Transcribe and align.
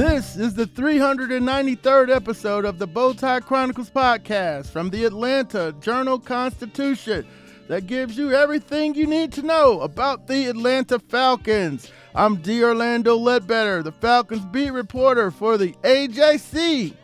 This 0.00 0.34
is 0.34 0.54
the 0.54 0.64
393rd 0.64 2.08
episode 2.08 2.64
of 2.64 2.78
the 2.78 2.88
Bowtie 2.88 3.44
Chronicles 3.44 3.90
podcast 3.90 4.70
from 4.70 4.88
the 4.88 5.04
Atlanta 5.04 5.74
Journal 5.78 6.18
Constitution 6.18 7.26
that 7.68 7.86
gives 7.86 8.16
you 8.16 8.32
everything 8.32 8.94
you 8.94 9.06
need 9.06 9.30
to 9.32 9.42
know 9.42 9.82
about 9.82 10.26
the 10.26 10.46
Atlanta 10.46 10.98
Falcons. 10.98 11.92
I'm 12.14 12.36
D. 12.36 12.64
Orlando 12.64 13.14
Ledbetter, 13.14 13.82
the 13.82 13.92
Falcons 13.92 14.46
beat 14.46 14.70
reporter 14.70 15.30
for 15.30 15.58
the 15.58 15.72
AJC. 15.84 16.94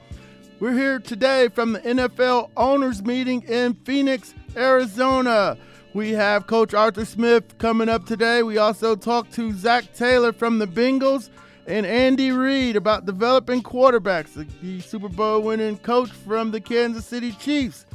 We're 0.58 0.72
here 0.72 0.98
today 0.98 1.48
from 1.48 1.74
the 1.74 1.80
NFL 1.80 2.48
owners 2.56 3.02
meeting 3.04 3.42
in 3.42 3.74
Phoenix, 3.74 4.34
Arizona. 4.56 5.58
We 5.92 6.12
have 6.12 6.46
Coach 6.46 6.72
Arthur 6.72 7.04
Smith 7.04 7.58
coming 7.58 7.90
up 7.90 8.06
today. 8.06 8.42
We 8.42 8.56
also 8.56 8.96
talked 8.96 9.34
to 9.34 9.52
Zac 9.52 9.92
Taylor 9.92 10.32
from 10.32 10.58
the 10.58 10.66
Bengals 10.66 11.28
and 11.66 11.84
Andy 11.84 12.30
Reid 12.30 12.76
about 12.76 13.06
developing 13.06 13.62
quarterbacks, 13.62 14.34
the 14.62 14.80
Super 14.80 15.08
Bowl 15.08 15.40
winning 15.42 15.78
coach 15.78 16.10
from 16.10 16.52
the 16.52 16.60
Kansas 16.60 17.04
City 17.04 17.32
Chiefs. 17.32 17.86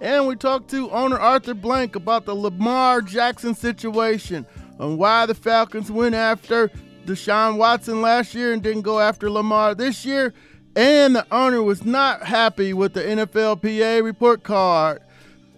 And 0.00 0.26
we 0.26 0.34
talked 0.34 0.70
to 0.70 0.90
owner 0.90 1.18
Arthur 1.18 1.54
Blank 1.54 1.94
about 1.94 2.24
the 2.24 2.34
Lamar 2.34 3.02
Jackson 3.02 3.54
situation 3.54 4.46
and 4.78 4.98
why 4.98 5.26
the 5.26 5.34
Falcons 5.34 5.92
went 5.92 6.14
after 6.14 6.70
Deshaun 7.06 7.56
Watson 7.56 8.02
last 8.02 8.34
year 8.34 8.52
and 8.52 8.62
didn't 8.62 8.82
go 8.82 8.98
after 8.98 9.30
Lamar 9.30 9.74
this 9.74 10.04
year. 10.04 10.34
And 10.74 11.14
the 11.14 11.26
owner 11.30 11.62
was 11.62 11.84
not 11.84 12.24
happy 12.24 12.72
with 12.72 12.94
the 12.94 13.02
NFLPA 13.02 14.02
report 14.02 14.42
card. 14.42 15.02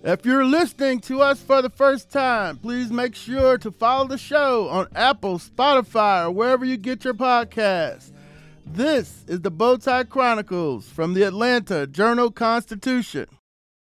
If 0.05 0.27
you're 0.27 0.45
listening 0.45 0.99
to 1.03 1.21
us 1.21 1.41
for 1.41 1.63
the 1.63 1.71
first 1.71 2.11
time, 2.11 2.57
please 2.59 2.91
make 2.91 3.15
sure 3.15 3.57
to 3.59 3.71
follow 3.71 4.09
the 4.09 4.19
show 4.19 4.69
on 4.69 4.89
Apple, 4.97 5.39
Spotify, 5.39 6.27
or 6.27 6.33
wherever 6.33 6.65
you 6.65 6.77
get 6.77 7.05
your 7.05 7.15
podcasts. 7.15 8.11
This 8.67 9.25
is 9.29 9.43
the 9.43 9.53
Bowtie 9.53 10.09
Chronicles 10.09 10.89
from 10.89 11.15
the 11.15 11.23
Atlanta 11.23 11.87
Journal 11.87 12.33
Constitution. 12.33 13.29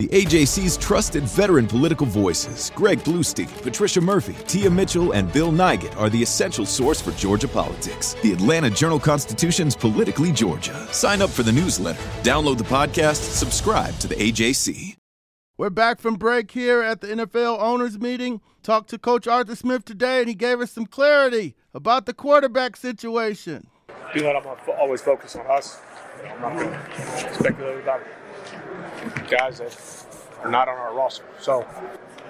The 0.00 0.08
AJC's 0.08 0.78
trusted 0.78 1.24
veteran 1.24 1.66
political 1.66 2.06
voices, 2.06 2.72
Greg 2.74 3.00
Bluestein, 3.00 3.50
Patricia 3.60 4.00
Murphy, 4.00 4.34
Tia 4.46 4.70
Mitchell, 4.70 5.12
and 5.12 5.30
Bill 5.30 5.52
Nigut, 5.52 5.94
are 5.98 6.08
the 6.08 6.22
essential 6.22 6.64
source 6.64 7.02
for 7.02 7.10
Georgia 7.10 7.46
politics. 7.46 8.16
The 8.22 8.32
Atlanta 8.32 8.70
Journal 8.70 8.98
Constitution's 8.98 9.76
Politically 9.76 10.32
Georgia. 10.32 10.72
Sign 10.90 11.20
up 11.20 11.28
for 11.28 11.42
the 11.42 11.52
newsletter, 11.52 12.00
download 12.22 12.56
the 12.56 12.64
podcast, 12.64 13.16
subscribe 13.16 13.94
to 13.98 14.08
the 14.08 14.14
AJC. 14.14 14.96
We're 15.58 15.68
back 15.68 16.00
from 16.00 16.14
break 16.14 16.50
here 16.52 16.80
at 16.80 17.02
the 17.02 17.08
NFL 17.08 17.60
owners 17.60 17.98
meeting. 17.98 18.40
Talked 18.62 18.88
to 18.88 18.98
Coach 18.98 19.28
Arthur 19.28 19.54
Smith 19.54 19.84
today, 19.84 20.20
and 20.20 20.28
he 20.30 20.34
gave 20.34 20.62
us 20.62 20.70
some 20.70 20.86
clarity 20.86 21.56
about 21.74 22.06
the 22.06 22.14
quarterback 22.14 22.78
situation. 22.78 23.66
Being 24.14 24.24
that 24.24 24.36
I'm 24.36 24.46
always 24.78 25.02
focused 25.02 25.36
on 25.36 25.46
us, 25.46 25.78
I'm 26.24 26.40
not 26.40 26.54
going 26.54 26.70
to 26.70 27.34
speculate 27.34 27.82
about 27.82 28.00
guys 29.28 29.58
that 29.58 29.76
are 30.42 30.50
not 30.50 30.68
on 30.68 30.76
our 30.76 30.94
roster. 30.94 31.24
So, 31.40 31.66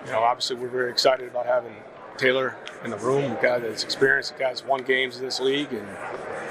you 0.07 0.13
know, 0.13 0.21
obviously 0.21 0.57
we're 0.57 0.69
very 0.69 0.91
excited 0.91 1.29
about 1.29 1.47
having 1.47 1.75
Taylor 2.17 2.57
in 2.85 2.91
the 2.91 2.99
room, 2.99 3.33
a 3.33 3.43
guy 3.43 3.59
that's 3.59 3.83
experienced, 3.83 4.35
a 4.35 4.39
guy 4.39 4.49
that's 4.49 4.65
won 4.65 4.83
games 4.83 5.17
in 5.17 5.25
this 5.25 5.41
league, 5.41 5.73
and 5.73 5.87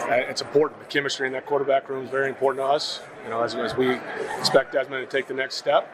it's 0.10 0.42
important. 0.42 0.80
The 0.80 0.86
chemistry 0.88 1.28
in 1.28 1.34
that 1.34 1.46
quarterback 1.46 1.90
room 1.90 2.06
is 2.06 2.12
very 2.12 2.30
important 2.30 2.66
to 2.66 2.72
us. 2.72 3.02
You 3.24 3.30
know, 3.30 3.44
as, 3.44 3.56
as 3.56 3.76
we 3.76 4.00
expect 4.38 4.74
Desmond 4.74 5.08
to 5.08 5.18
take 5.18 5.28
the 5.28 5.34
next 5.34 5.56
step, 5.56 5.92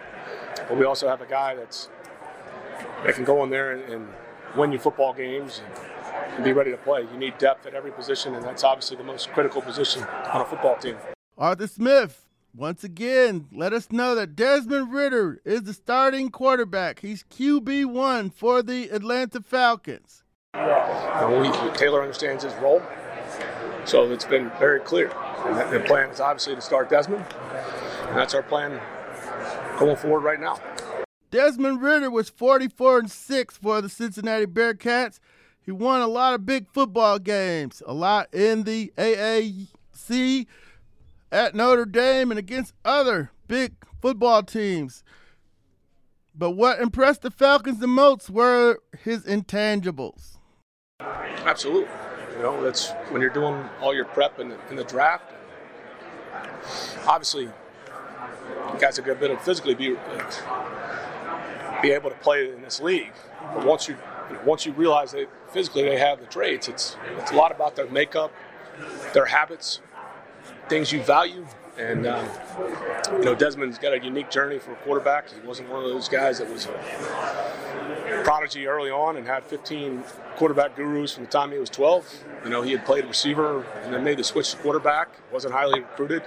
but 0.56 0.78
we 0.78 0.86
also 0.86 1.08
have 1.08 1.22
a 1.22 1.26
guy 1.26 1.56
that's 1.56 1.90
that 3.04 3.16
can 3.16 3.24
go 3.24 3.44
in 3.44 3.50
there 3.50 3.72
and, 3.72 3.94
and 3.94 4.08
win 4.56 4.72
you 4.72 4.80
football 4.80 5.14
games 5.14 5.62
and, 5.64 6.36
and 6.36 6.44
be 6.44 6.54
ready 6.54 6.72
to 6.72 6.78
play. 6.78 7.02
You 7.02 7.18
need 7.18 7.38
depth 7.38 7.66
at 7.66 7.74
every 7.74 7.92
position, 7.92 8.36
and 8.36 8.44
that's 8.44 8.64
obviously 8.64 8.98
the 8.98 9.04
most 9.04 9.32
critical 9.32 9.62
position 9.62 10.04
on 10.04 10.42
a 10.42 10.46
football 10.46 10.78
team. 10.78 10.98
Arthur 11.38 11.68
Smith, 11.68 12.25
once 12.58 12.84
again, 12.84 13.48
let 13.52 13.74
us 13.74 13.92
know 13.92 14.16
that 14.16 14.36
Desmond 14.36 14.92
Ridder 14.92 15.42
is 15.44 15.64
the 15.64 15.74
starting 15.74 16.30
quarterback. 16.30 17.00
He's 17.00 17.24
QB1 17.24 18.34
for 18.34 18.62
the 18.62 18.90
Atlanta 18.90 19.42
Falcons. 19.42 20.24
we, 21.42 21.52
Taylor 21.78 22.02
understands 22.02 22.44
his 22.44 22.54
role, 22.56 22.82
so 23.84 24.10
it's 24.12 24.26
been 24.26 24.50
very 24.58 24.80
clear. 24.80 25.12
And 25.46 25.74
the 25.74 25.82
plan 25.82 26.10
is 26.10 26.22
obviously 26.22 26.56
to 26.56 26.62
start 26.62 26.90
Desmond, 26.90 27.26
and 28.08 28.18
that's 28.18 28.34
our 28.34 28.44
plan 28.44 28.80
going 29.78 29.98
forward 29.98 30.22
right 30.22 30.40
now. 30.40 30.58
Desmond 31.32 31.82
Ridder 31.82 32.10
was 32.10 32.30
44 32.30 33.00
and 33.00 33.12
6 33.12 33.58
for 33.58 33.82
the 33.82 33.90
Cincinnati 33.90 34.46
Bearcats. 34.46 35.20
He 35.62 35.72
won 35.72 36.02
a 36.02 36.08
lot 36.08 36.34
of 36.34 36.46
big 36.46 36.70
football 36.72 37.20
games, 37.20 37.84
a 37.86 37.94
lot 37.94 38.34
in 38.34 38.64
the 38.64 38.94
AAC 38.98 40.46
at 41.32 41.56
Notre 41.56 41.86
Dame 41.86 42.32
and 42.32 42.40
against 42.40 42.74
other 42.84 43.32
big 43.48 43.74
football 44.02 44.44
teams. 44.44 45.04
But 46.38 46.52
what 46.52 46.80
impressed 46.80 47.22
the 47.22 47.32
Falcons 47.32 47.80
the 47.80 47.88
most 47.88 48.30
were 48.30 48.80
his 49.04 49.24
intangibles. 49.24 50.38
Absolutely. 51.00 51.90
You 52.36 52.42
know, 52.42 52.64
that's 52.64 52.90
when 53.10 53.22
you're 53.22 53.30
doing 53.30 53.64
all 53.82 53.94
your 53.94 54.06
prep 54.06 54.40
in 54.40 54.50
the, 54.50 54.58
in 54.70 54.76
the 54.76 54.84
draft. 54.84 55.32
Obviously, 57.08 57.50
guys 58.80 58.98
have 58.98 59.06
got 59.06 59.14
a 59.14 59.20
bit 59.20 59.32
of 59.32 59.42
physically 59.42 59.76
be, 59.76 59.96
be 61.82 61.92
able 61.92 62.10
to 62.10 62.18
play 62.18 62.52
in 62.52 62.62
this 62.62 62.82
league. 62.82 63.14
But 63.54 63.66
once 63.66 63.88
you 63.88 63.96
once 64.44 64.66
you 64.66 64.74
realize 64.74 65.12
that 65.12 65.28
physically 65.52 65.84
they 65.84 66.00
have 66.00 66.20
the 66.20 66.26
traits, 66.26 66.68
it's 66.68 66.98
it's 67.18 67.32
a 67.32 67.36
lot 67.36 67.52
about 67.52 67.76
their 67.76 67.88
makeup, 67.90 68.34
their 69.14 69.26
habits, 69.26 69.82
things 70.70 70.92
you 70.92 71.02
value. 71.04 71.46
And 71.78 72.08
um, 72.08 72.26
you 73.14 73.26
know, 73.26 73.36
Desmond's 73.36 73.78
got 73.78 73.94
a 73.94 74.04
unique 74.04 74.32
journey 74.32 74.60
for 74.60 74.72
a 74.72 74.76
quarterback. 74.76 75.30
He 75.30 75.46
wasn't 75.46 75.70
one 75.70 75.84
of 75.84 75.90
those 75.90 76.08
guys 76.08 76.40
that 76.40 76.50
was 76.50 76.68
a 76.68 78.22
prodigy 78.24 78.66
early 78.66 78.90
on 78.90 79.18
and 79.18 79.28
had 79.28 79.44
15 79.44 80.04
quarterback 80.38 80.76
gurus 80.76 81.14
from 81.14 81.26
the 81.26 81.30
time 81.30 81.52
he 81.52 81.58
was 81.58 81.70
12. 81.70 82.24
You 82.46 82.50
know, 82.50 82.62
he 82.62 82.72
had 82.72 82.86
played 82.86 83.06
receiver 83.06 83.66
and 83.84 83.94
then 83.94 84.06
made 84.06 84.18
the 84.18 84.24
switch 84.24 84.52
to 84.52 84.58
quarterback. 84.58 85.10
wasn't 85.34 85.54
highly 85.54 85.82
recruited. 85.82 86.24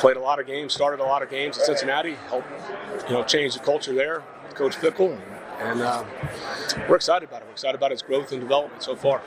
Played 0.00 0.16
a 0.16 0.20
lot 0.20 0.40
of 0.40 0.46
games, 0.46 0.72
started 0.72 1.00
a 1.00 1.04
lot 1.04 1.22
of 1.22 1.28
games 1.28 1.58
at 1.58 1.66
Cincinnati. 1.66 2.14
Helped 2.28 2.48
you 3.08 3.14
know 3.14 3.22
change 3.22 3.52
the 3.52 3.60
culture 3.60 3.92
there 3.92 4.24
Coach 4.54 4.76
Fickell. 4.76 5.18
And 5.60 5.82
uh, 5.82 6.04
we're 6.88 6.96
excited 6.96 7.28
about 7.28 7.42
it. 7.42 7.46
We're 7.46 7.52
excited 7.52 7.76
about 7.76 7.90
his 7.90 8.02
growth 8.02 8.32
and 8.32 8.40
development 8.40 8.82
so 8.82 8.96
far. 8.96 9.22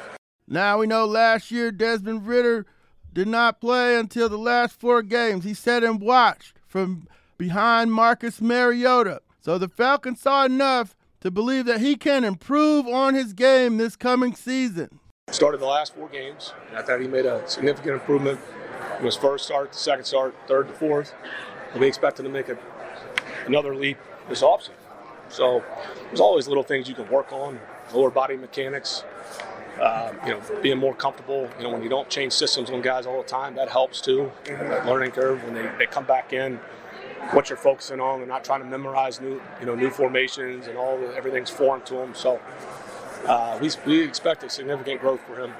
Now 0.47 0.77
we 0.77 0.87
know 0.87 1.05
last 1.05 1.51
year 1.51 1.71
Desmond 1.71 2.27
Ridder 2.27 2.66
did 3.13 3.28
not 3.28 3.59
play 3.59 3.95
until 3.95 4.29
the 4.29 4.38
last 4.38 4.79
four 4.79 5.01
games. 5.01 5.44
He 5.44 5.53
sat 5.53 5.84
and 5.84 6.00
watched 6.00 6.53
from 6.68 7.07
behind 7.38 7.91
Marcus 7.91 8.41
Mariota. 8.41 9.22
So 9.41 9.57
the 9.57 9.68
Falcons 9.68 10.22
saw 10.22 10.45
enough 10.45 10.95
to 11.22 11.31
believe 11.31 11.66
that 11.66 11.79
he 11.79 11.96
can 11.96 12.23
improve 12.23 12.88
on 12.88 13.13
his 13.13 13.34
game 13.34 13.78
this 13.78 13.96
coming 13.96 14.35
season. 14.35 14.99
Started 15.29 15.59
the 15.59 15.66
last 15.66 15.96
four 15.96 16.09
games. 16.09 16.53
I 16.76 16.81
thought 16.81 17.02
he 17.02 17.08
made 17.08 17.26
a 17.26 17.47
significant 17.49 17.96
improvement 17.96 18.40
from 18.96 19.05
his 19.05 19.16
first 19.16 19.46
start, 19.46 19.72
the 19.72 19.78
second 19.78 20.05
start, 20.05 20.35
third 20.47 20.67
to 20.67 20.73
fourth. 20.73 21.14
And 21.72 21.81
we 21.81 21.87
expect 21.87 22.20
him 22.20 22.26
to 22.26 22.31
make 22.31 22.49
a, 22.49 22.58
another 23.46 23.76
leap 23.76 23.97
this 24.29 24.41
offseason. 24.41 24.72
So 25.29 25.64
there's 26.05 26.22
always 26.22 26.47
little 26.47 26.64
things 26.64 26.87
you 26.87 26.96
can 26.96 27.09
work 27.09 27.31
on, 27.34 27.59
lower 27.93 28.09
body 28.09 28.37
mechanics, 28.37 29.03
uh, 29.79 30.14
you 30.26 30.32
know, 30.32 30.41
being 30.62 30.78
more 30.78 30.94
comfortable. 30.94 31.50
You 31.58 31.64
know, 31.64 31.70
when 31.72 31.84
you 31.84 31.90
don't 31.90 32.09
change 32.09 32.34
systems 32.34 32.70
on 32.70 32.82
guys 32.82 33.06
all 33.06 33.22
the 33.22 33.28
time, 33.28 33.56
that 33.56 33.70
helps 33.70 34.02
too. 34.02 34.32
That 34.46 34.85
learning 34.85 35.12
curve 35.12 35.44
when 35.44 35.53
they, 35.53 35.70
they 35.78 35.85
come 35.85 36.06
back 36.06 36.34
in, 36.34 36.59
what 37.32 37.50
you're 37.50 37.58
focusing 37.58 38.00
on. 38.00 38.20
They're 38.20 38.28
not 38.28 38.44
trying 38.44 38.62
to 38.62 38.68
memorize 38.68 39.22
new, 39.22 39.41
you 39.59 39.66
know, 39.66 39.76
new 39.76 39.90
formations 39.90 40.68
and 40.68 40.78
all 40.78 40.97
the, 40.97 41.16
everything's 41.16 41.50
foreign 41.50 41.82
to 41.84 41.96
them. 41.96 42.16
So 42.16 42.40
uh, 43.26 43.58
we 43.62 43.70
we 43.85 44.03
expect 44.03 44.44
a 44.44 44.50
significant 44.50 45.02
growth 45.02 45.22
for 45.22 45.40
him. 45.44 45.53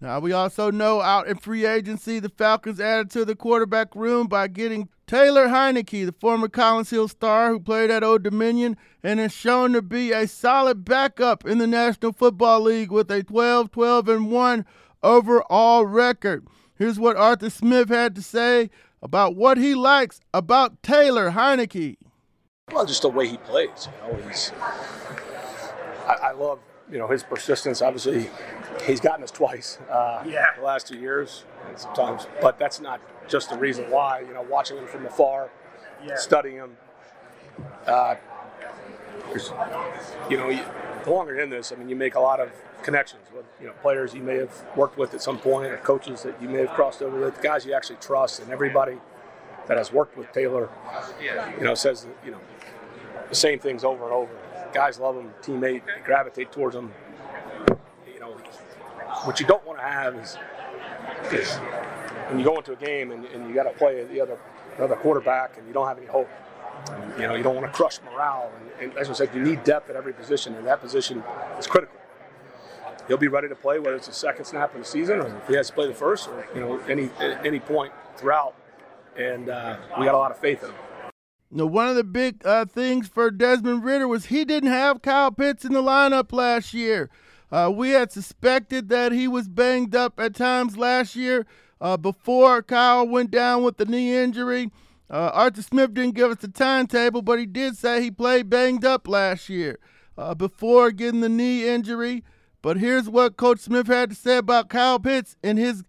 Now, 0.00 0.20
we 0.20 0.32
also 0.32 0.70
know 0.70 1.00
out 1.00 1.26
in 1.26 1.38
free 1.38 1.66
agency, 1.66 2.20
the 2.20 2.28
Falcons 2.28 2.78
added 2.78 3.10
to 3.10 3.24
the 3.24 3.34
quarterback 3.34 3.96
room 3.96 4.28
by 4.28 4.46
getting 4.46 4.88
Taylor 5.08 5.48
Heinicke, 5.48 6.06
the 6.06 6.14
former 6.20 6.48
Collins 6.48 6.90
Hill 6.90 7.08
star 7.08 7.50
who 7.50 7.58
played 7.58 7.90
at 7.90 8.04
Old 8.04 8.22
Dominion 8.22 8.76
and 9.02 9.18
is 9.18 9.32
shown 9.32 9.72
to 9.72 9.82
be 9.82 10.12
a 10.12 10.28
solid 10.28 10.84
backup 10.84 11.44
in 11.44 11.58
the 11.58 11.66
National 11.66 12.12
Football 12.12 12.60
League 12.60 12.92
with 12.92 13.10
a 13.10 13.24
12 13.24 13.72
12 13.72 14.08
and 14.08 14.30
1 14.30 14.66
overall 15.02 15.84
record. 15.84 16.46
Here's 16.76 17.00
what 17.00 17.16
Arthur 17.16 17.50
Smith 17.50 17.88
had 17.88 18.14
to 18.14 18.22
say 18.22 18.70
about 19.02 19.34
what 19.34 19.58
he 19.58 19.74
likes 19.74 20.20
about 20.32 20.80
Taylor 20.82 21.32
Heinicke. 21.32 21.96
Well, 22.70 22.86
just 22.86 23.02
the 23.02 23.08
way 23.08 23.26
he 23.26 23.38
plays. 23.38 23.88
You 24.06 24.12
know, 24.12 24.28
he's. 24.28 24.52
I, 26.06 26.14
I 26.22 26.32
love 26.32 26.60
you 26.90 26.98
know 26.98 27.08
his 27.08 27.22
persistence. 27.22 27.82
Obviously, 27.82 28.30
he's 28.86 29.00
gotten 29.00 29.22
us 29.22 29.30
twice. 29.30 29.78
Uh, 29.90 30.22
yeah. 30.26 30.46
The 30.56 30.62
last 30.62 30.86
two 30.86 30.98
years, 30.98 31.44
sometimes, 31.76 32.26
but 32.40 32.58
that's 32.58 32.80
not 32.80 33.00
just 33.28 33.50
the 33.50 33.56
reason 33.56 33.90
why. 33.90 34.20
You 34.20 34.34
know, 34.34 34.42
watching 34.42 34.78
him 34.78 34.86
from 34.86 35.06
afar, 35.06 35.50
yeah. 36.04 36.16
studying 36.16 36.56
him. 36.56 36.76
Uh, 37.86 38.16
you 40.30 40.36
know, 40.36 40.50
the 41.04 41.10
longer 41.10 41.34
you're 41.34 41.42
in 41.42 41.50
this, 41.50 41.72
I 41.72 41.76
mean, 41.76 41.88
you 41.88 41.96
make 41.96 42.14
a 42.14 42.20
lot 42.20 42.40
of 42.40 42.50
connections 42.82 43.22
with 43.34 43.44
you 43.60 43.66
know 43.66 43.72
players 43.82 44.14
you 44.14 44.22
may 44.22 44.36
have 44.36 44.64
worked 44.76 44.96
with 44.96 45.14
at 45.14 45.22
some 45.22 45.38
point, 45.38 45.70
or 45.70 45.76
coaches 45.78 46.22
that 46.22 46.40
you 46.40 46.48
may 46.48 46.60
have 46.60 46.70
crossed 46.70 47.02
over 47.02 47.18
with, 47.18 47.40
guys 47.42 47.66
you 47.66 47.72
actually 47.72 47.96
trust, 47.96 48.40
and 48.40 48.50
everybody 48.50 48.96
that 49.66 49.76
has 49.76 49.92
worked 49.92 50.16
with 50.16 50.30
Taylor, 50.32 50.70
you 51.58 51.64
know, 51.64 51.74
says 51.74 52.06
you 52.24 52.30
know 52.30 52.40
the 53.28 53.34
same 53.34 53.58
things 53.58 53.84
over 53.84 54.04
and 54.04 54.12
over. 54.12 54.32
Guys 54.72 54.98
love 54.98 55.16
him, 55.16 55.32
teammate, 55.42 55.82
gravitate 56.04 56.52
towards 56.52 56.76
him. 56.76 56.92
You 58.12 58.20
know, 58.20 58.32
what 59.24 59.40
you 59.40 59.46
don't 59.46 59.66
want 59.66 59.78
to 59.78 59.84
have 59.84 60.14
is, 60.16 60.36
is 61.32 61.56
when 62.28 62.38
you 62.38 62.44
go 62.44 62.56
into 62.58 62.72
a 62.72 62.76
game 62.76 63.10
and, 63.10 63.24
and 63.26 63.48
you 63.48 63.54
got 63.54 63.64
to 63.64 63.70
play 63.70 64.04
the 64.04 64.20
other 64.20 64.38
other 64.78 64.96
quarterback 64.96 65.56
and 65.58 65.66
you 65.66 65.72
don't 65.72 65.88
have 65.88 65.98
any 65.98 66.06
hope. 66.06 66.28
You 67.18 67.26
know, 67.26 67.34
you 67.34 67.42
don't 67.42 67.56
want 67.56 67.66
to 67.66 67.72
crush 67.72 67.98
morale. 68.04 68.52
And, 68.78 68.90
and 68.90 68.98
as 68.98 69.10
I 69.10 69.12
said, 69.12 69.30
you 69.34 69.42
need 69.42 69.64
depth 69.64 69.90
at 69.90 69.96
every 69.96 70.12
position, 70.12 70.54
and 70.54 70.64
that 70.66 70.80
position 70.80 71.24
is 71.58 71.66
critical. 71.66 71.96
He'll 73.08 73.16
be 73.16 73.28
ready 73.28 73.48
to 73.48 73.56
play 73.56 73.78
whether 73.78 73.96
it's 73.96 74.06
the 74.06 74.12
second 74.12 74.44
snap 74.44 74.74
of 74.74 74.80
the 74.80 74.86
season 74.86 75.18
or 75.20 75.26
if 75.26 75.48
he 75.48 75.54
has 75.54 75.68
to 75.68 75.72
play 75.72 75.88
the 75.88 75.94
first, 75.94 76.28
or 76.28 76.46
you 76.54 76.60
know, 76.60 76.78
any 76.88 77.10
any 77.18 77.58
point 77.58 77.92
throughout. 78.16 78.54
And 79.16 79.48
uh, 79.48 79.78
we 79.98 80.04
got 80.04 80.14
a 80.14 80.18
lot 80.18 80.30
of 80.30 80.38
faith 80.38 80.62
in 80.62 80.68
him. 80.68 80.76
Now, 81.50 81.64
one 81.66 81.88
of 81.88 81.96
the 81.96 82.04
big 82.04 82.46
uh, 82.46 82.66
things 82.66 83.08
for 83.08 83.30
Desmond 83.30 83.82
Ridder 83.82 84.06
was 84.06 84.26
he 84.26 84.44
didn't 84.44 84.70
have 84.70 85.00
Kyle 85.00 85.30
Pitts 85.30 85.64
in 85.64 85.72
the 85.72 85.82
lineup 85.82 86.32
last 86.32 86.74
year. 86.74 87.08
Uh, 87.50 87.72
we 87.74 87.90
had 87.90 88.12
suspected 88.12 88.90
that 88.90 89.12
he 89.12 89.26
was 89.26 89.48
banged 89.48 89.96
up 89.96 90.20
at 90.20 90.34
times 90.34 90.76
last 90.76 91.16
year 91.16 91.46
uh, 91.80 91.96
before 91.96 92.62
Kyle 92.62 93.06
went 93.08 93.30
down 93.30 93.62
with 93.62 93.78
the 93.78 93.86
knee 93.86 94.14
injury. 94.14 94.70
Uh, 95.10 95.30
Arthur 95.32 95.62
Smith 95.62 95.94
didn't 95.94 96.14
give 96.14 96.30
us 96.30 96.38
the 96.38 96.48
timetable, 96.48 97.22
but 97.22 97.38
he 97.38 97.46
did 97.46 97.78
say 97.78 98.02
he 98.02 98.10
played 98.10 98.50
banged 98.50 98.84
up 98.84 99.08
last 99.08 99.48
year 99.48 99.78
uh, 100.18 100.34
before 100.34 100.90
getting 100.90 101.20
the 101.20 101.30
knee 101.30 101.66
injury. 101.66 102.22
But 102.60 102.76
here's 102.76 103.08
what 103.08 103.38
Coach 103.38 103.60
Smith 103.60 103.86
had 103.86 104.10
to 104.10 104.16
say 104.16 104.36
about 104.36 104.68
Kyle 104.68 104.98
Pitts 104.98 105.36
in 105.42 105.56
his 105.56 105.84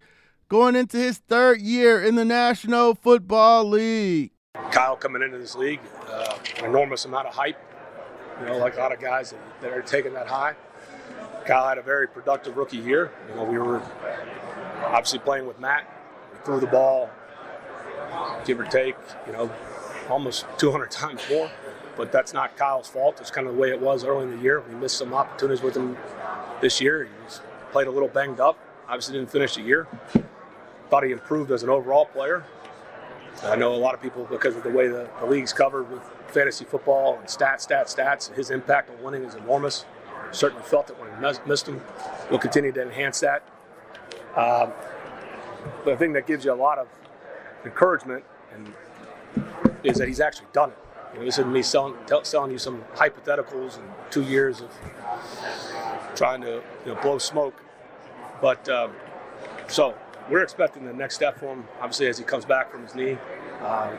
going 0.48 0.74
into 0.74 0.96
his 0.96 1.18
third 1.18 1.60
year 1.60 2.02
in 2.02 2.14
the 2.14 2.24
National 2.24 2.94
Football 2.94 3.66
League. 3.66 4.32
Kyle 4.70 4.96
coming 4.96 5.22
into 5.22 5.38
this 5.38 5.54
league, 5.54 5.80
uh, 6.08 6.38
an 6.58 6.66
enormous 6.66 7.04
amount 7.04 7.26
of 7.26 7.34
hype. 7.34 7.58
You 8.40 8.46
know, 8.46 8.56
like 8.56 8.76
a 8.76 8.80
lot 8.80 8.92
of 8.92 9.00
guys 9.00 9.30
that, 9.30 9.40
that 9.60 9.72
are 9.72 9.82
taking 9.82 10.14
that 10.14 10.26
high. 10.26 10.54
Kyle 11.44 11.68
had 11.68 11.78
a 11.78 11.82
very 11.82 12.06
productive 12.06 12.56
rookie 12.56 12.78
year. 12.78 13.10
You 13.28 13.34
know, 13.34 13.44
we 13.44 13.58
were 13.58 13.82
obviously 14.84 15.18
playing 15.18 15.46
with 15.46 15.58
Matt. 15.60 15.88
We 16.32 16.38
threw 16.44 16.60
the 16.60 16.66
ball, 16.66 17.10
give 18.44 18.60
or 18.60 18.64
take, 18.64 18.94
you 19.26 19.32
know, 19.32 19.50
almost 20.08 20.46
200 20.58 20.90
times 20.90 21.22
more. 21.30 21.50
But 21.96 22.12
that's 22.12 22.32
not 22.32 22.56
Kyle's 22.56 22.88
fault. 22.88 23.20
It's 23.20 23.30
kind 23.30 23.46
of 23.46 23.54
the 23.54 23.60
way 23.60 23.70
it 23.70 23.80
was 23.80 24.04
early 24.04 24.24
in 24.24 24.36
the 24.36 24.42
year. 24.42 24.60
We 24.60 24.74
missed 24.74 24.96
some 24.96 25.12
opportunities 25.12 25.62
with 25.62 25.76
him 25.76 25.96
this 26.60 26.80
year. 26.80 27.04
He 27.04 27.10
played 27.72 27.88
a 27.88 27.90
little 27.90 28.08
banged 28.08 28.40
up. 28.40 28.58
Obviously, 28.88 29.18
didn't 29.18 29.30
finish 29.30 29.56
the 29.56 29.62
year. 29.62 29.86
Thought 30.88 31.04
he 31.04 31.12
improved 31.12 31.50
as 31.50 31.62
an 31.62 31.68
overall 31.68 32.06
player. 32.06 32.44
I 33.44 33.56
know 33.56 33.74
a 33.74 33.76
lot 33.76 33.94
of 33.94 34.02
people, 34.02 34.24
because 34.24 34.54
of 34.56 34.62
the 34.62 34.70
way 34.70 34.88
the, 34.88 35.08
the 35.18 35.26
league's 35.26 35.52
covered 35.52 35.90
with 35.90 36.02
fantasy 36.28 36.64
football 36.64 37.18
and 37.18 37.26
stats, 37.26 37.66
stats, 37.66 37.96
stats, 37.96 38.34
his 38.34 38.50
impact 38.50 38.90
on 38.90 39.02
winning 39.02 39.24
is 39.24 39.34
enormous. 39.34 39.86
Certainly 40.32 40.64
felt 40.64 40.90
it 40.90 40.96
when 40.98 41.10
he 41.10 41.48
missed 41.48 41.66
him. 41.66 41.80
We'll 42.28 42.38
continue 42.38 42.70
to 42.72 42.82
enhance 42.82 43.20
that. 43.20 43.42
Um, 44.36 44.72
the 45.84 45.96
thing 45.96 46.12
that 46.12 46.26
gives 46.26 46.44
you 46.44 46.52
a 46.52 46.54
lot 46.54 46.78
of 46.78 46.88
encouragement 47.64 48.24
and 48.52 48.72
is 49.82 49.96
that 49.98 50.08
he's 50.08 50.20
actually 50.20 50.46
done 50.52 50.70
it. 50.70 50.78
You 51.12 51.18
know, 51.20 51.24
this 51.24 51.38
isn't 51.38 51.52
me 51.52 51.62
selling, 51.62 51.94
tell, 52.06 52.24
selling 52.24 52.52
you 52.52 52.58
some 52.58 52.84
hypotheticals 52.94 53.78
and 53.78 53.88
two 54.10 54.22
years 54.22 54.60
of 54.60 54.70
trying 56.14 56.42
to 56.42 56.62
you 56.84 56.94
know, 56.94 57.00
blow 57.00 57.18
smoke. 57.18 57.60
But 58.40 58.68
um, 58.68 58.92
so 59.66 59.94
we're 60.30 60.42
expecting 60.42 60.84
the 60.84 60.92
next 60.92 61.16
step 61.16 61.38
for 61.38 61.54
him, 61.54 61.64
obviously, 61.80 62.06
as 62.06 62.16
he 62.16 62.24
comes 62.24 62.44
back 62.44 62.70
from 62.70 62.82
his 62.84 62.94
knee. 62.94 63.18
Uh, 63.60 63.90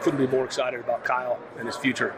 couldn't 0.00 0.18
be 0.18 0.26
more 0.26 0.44
excited 0.44 0.80
about 0.80 1.02
Kyle 1.04 1.38
and 1.58 1.66
his 1.66 1.76
future. 1.76 2.14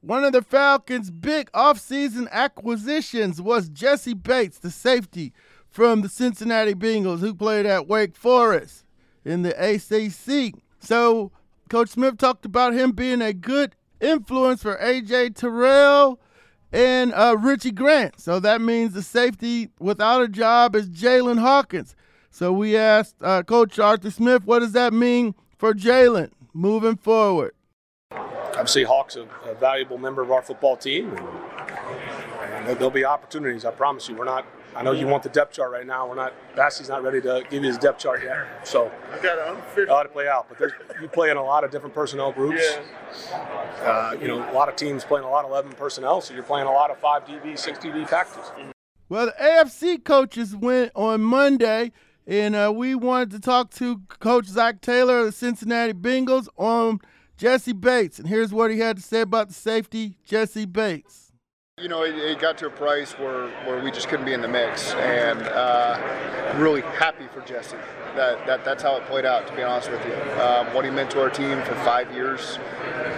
One 0.00 0.24
of 0.24 0.32
the 0.32 0.42
Falcons' 0.42 1.10
big 1.10 1.50
offseason 1.52 2.30
acquisitions 2.30 3.40
was 3.40 3.68
Jessie 3.68 4.14
Bates, 4.14 4.58
the 4.58 4.70
safety 4.70 5.32
from 5.68 6.02
the 6.02 6.08
Cincinnati 6.08 6.74
Bengals, 6.74 7.20
who 7.20 7.34
played 7.34 7.66
at 7.66 7.88
Wake 7.88 8.14
Forest 8.14 8.84
in 9.24 9.42
the 9.42 9.54
ACC. 9.58 10.54
So, 10.78 11.32
Coach 11.68 11.88
Smith 11.88 12.18
talked 12.18 12.44
about 12.44 12.74
him 12.74 12.92
being 12.92 13.22
a 13.22 13.32
good 13.32 13.74
influence 14.00 14.62
for 14.62 14.76
AJ 14.76 15.34
Terrell 15.34 16.20
and 16.72 17.12
uh, 17.14 17.36
Richie 17.38 17.70
Grant. 17.70 18.20
So 18.20 18.40
that 18.40 18.60
means 18.60 18.92
the 18.92 19.02
safety 19.02 19.70
without 19.78 20.22
a 20.22 20.28
job 20.28 20.76
is 20.76 20.88
Jaylinn 20.88 21.38
Hawkins. 21.38 21.96
So 22.34 22.52
we 22.52 22.76
asked 22.76 23.14
uh, 23.20 23.44
Coach 23.44 23.78
Arthur 23.78 24.10
Smith, 24.10 24.44
what 24.44 24.58
does 24.58 24.72
that 24.72 24.92
mean 24.92 25.36
for 25.56 25.72
Jaylinn 25.72 26.32
moving 26.52 26.96
forward? 26.96 27.54
Obviously, 28.10 28.82
Hawk's 28.82 29.14
a, 29.14 29.28
a 29.44 29.54
valuable 29.54 29.98
member 29.98 30.20
of 30.20 30.32
our 30.32 30.42
football 30.42 30.76
team, 30.76 31.10
and, 31.10 32.66
and, 32.66 32.76
there'll 32.76 32.90
be 32.90 33.04
opportunities. 33.04 33.64
I 33.64 33.70
promise 33.70 34.08
you. 34.08 34.16
We're 34.16 34.24
not. 34.24 34.46
I 34.74 34.82
know 34.82 34.90
you 34.90 35.06
want 35.06 35.22
the 35.22 35.28
depth 35.28 35.52
chart 35.54 35.70
right 35.70 35.86
now. 35.86 36.08
We're 36.08 36.16
not. 36.16 36.34
Bassey's 36.56 36.88
not 36.88 37.04
ready 37.04 37.20
to 37.20 37.44
give 37.48 37.62
you 37.62 37.68
his 37.68 37.78
depth 37.78 38.00
chart 38.00 38.24
yet. 38.24 38.66
So 38.66 38.90
I 39.12 39.22
got 39.22 39.36
to 40.02 40.08
play 40.08 40.26
out. 40.26 40.48
But 40.48 40.72
you 41.00 41.06
play 41.06 41.30
in 41.30 41.36
a 41.36 41.44
lot 41.44 41.62
of 41.62 41.70
different 41.70 41.94
personnel 41.94 42.32
groups. 42.32 42.64
Yeah. 43.30 43.36
Uh, 43.80 44.16
you 44.20 44.26
know, 44.26 44.38
a 44.50 44.52
lot 44.52 44.68
of 44.68 44.74
teams 44.74 45.04
playing 45.04 45.24
a 45.24 45.30
lot 45.30 45.44
of 45.44 45.52
11 45.52 45.74
personnel, 45.74 46.20
so 46.20 46.34
you're 46.34 46.42
playing 46.42 46.66
a 46.66 46.72
lot 46.72 46.90
of 46.90 46.98
five 46.98 47.24
DB, 47.26 47.56
six 47.56 47.78
DB 47.78 48.08
packages. 48.08 48.50
Well, 49.08 49.26
the 49.26 49.34
AFC 49.40 50.02
coaches 50.02 50.56
went 50.56 50.90
on 50.96 51.20
Monday 51.20 51.92
and 52.26 52.54
uh, 52.54 52.72
we 52.74 52.94
wanted 52.94 53.30
to 53.32 53.40
talk 53.40 53.70
to 53.72 54.00
Coach 54.08 54.46
Zac 54.46 54.80
Taylor 54.80 55.20
of 55.20 55.26
the 55.26 55.32
Cincinnati 55.32 55.92
Bengals 55.92 56.48
on 56.56 57.00
Jessie 57.36 57.72
Bates. 57.72 58.18
And 58.18 58.28
here's 58.28 58.52
what 58.52 58.70
he 58.70 58.78
had 58.78 58.96
to 58.96 59.02
say 59.02 59.20
about 59.20 59.48
the 59.48 59.54
safety, 59.54 60.16
Jessie 60.24 60.66
Bates. 60.66 61.32
You 61.80 61.88
know, 61.88 62.04
it, 62.04 62.14
it, 62.14 62.38
got 62.38 62.56
to 62.58 62.66
a 62.66 62.70
price 62.70 63.12
where, 63.18 63.48
where 63.66 63.82
we 63.82 63.90
just 63.90 64.08
couldn't 64.08 64.26
be 64.26 64.32
in 64.32 64.40
the 64.40 64.48
mix, 64.48 64.92
and 64.94 65.42
uh, 65.42 66.54
really 66.56 66.82
happy 66.82 67.26
for 67.34 67.40
Jessie. 67.40 67.76
That, 68.16 68.46
that 68.46 68.64
that's 68.64 68.82
how 68.82 68.96
it 68.96 69.04
played 69.06 69.24
out. 69.24 69.46
To 69.48 69.56
be 69.56 69.62
honest 69.62 69.90
with 69.90 70.04
you, 70.06 70.14
um, 70.40 70.72
what 70.74 70.84
he 70.84 70.90
meant 70.90 71.10
to 71.12 71.20
our 71.20 71.30
team 71.30 71.60
for 71.62 71.74
five 71.76 72.12
years, 72.12 72.58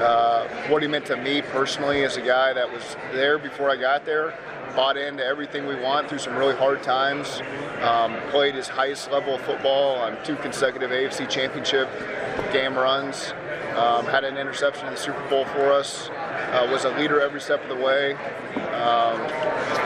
uh, 0.00 0.48
what 0.68 0.82
he 0.82 0.88
meant 0.88 1.06
to 1.06 1.16
me 1.16 1.42
personally 1.42 2.02
as 2.02 2.16
a 2.16 2.22
guy 2.22 2.52
that 2.54 2.72
was 2.72 2.96
there 3.12 3.38
before 3.38 3.70
I 3.70 3.76
got 3.76 4.06
there, 4.06 4.34
bought 4.74 4.96
into 4.96 5.24
everything 5.24 5.66
we 5.66 5.74
want 5.74 6.08
through 6.08 6.18
some 6.18 6.34
really 6.36 6.56
hard 6.56 6.82
times. 6.82 7.42
Um, 7.82 8.16
played 8.30 8.54
his 8.54 8.68
highest 8.68 9.10
level 9.10 9.34
of 9.34 9.42
football 9.42 9.96
on 9.96 10.16
two 10.24 10.36
consecutive 10.36 10.90
AFC 10.90 11.28
Championship 11.28 11.88
game 12.52 12.74
runs. 12.74 13.34
Um, 13.76 14.06
had 14.06 14.24
an 14.24 14.38
interception 14.38 14.86
in 14.86 14.94
the 14.94 14.98
Super 14.98 15.28
Bowl 15.28 15.44
for 15.46 15.72
us. 15.72 16.08
Uh, 16.56 16.66
was 16.72 16.84
a 16.84 16.90
leader 16.96 17.20
every 17.20 17.40
step 17.40 17.62
of 17.62 17.68
the 17.68 17.84
way. 17.84 18.14
Um, 18.72 19.20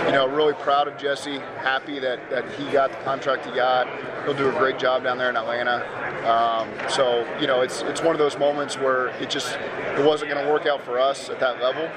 you 0.06 0.12
know, 0.12 0.28
really 0.28 0.54
proud 0.54 0.86
of 0.86 0.96
Jessie. 0.96 1.38
Happy 1.58 1.98
that, 1.98 2.30
that 2.30 2.48
he 2.52 2.70
got 2.70 2.92
the 2.92 2.98
contract 2.98 3.44
he 3.44 3.52
got. 3.52 3.88
He'll 4.24 4.34
do 4.34 4.48
a 4.48 4.52
great 4.52 4.78
job 4.78 5.02
down 5.02 5.18
there 5.18 5.30
in 5.30 5.36
Atlanta. 5.36 5.84
Um, 6.28 6.68
so 6.88 7.26
you 7.40 7.48
know, 7.48 7.62
it's 7.62 7.82
it's 7.82 8.02
one 8.02 8.14
of 8.14 8.18
those 8.18 8.38
moments 8.38 8.76
where 8.78 9.08
it 9.20 9.30
just 9.30 9.56
it 9.56 10.04
wasn't 10.04 10.30
going 10.30 10.44
to 10.44 10.52
work 10.52 10.66
out 10.66 10.82
for 10.82 11.00
us 11.00 11.28
at 11.28 11.40
that 11.40 11.60
level. 11.60 11.88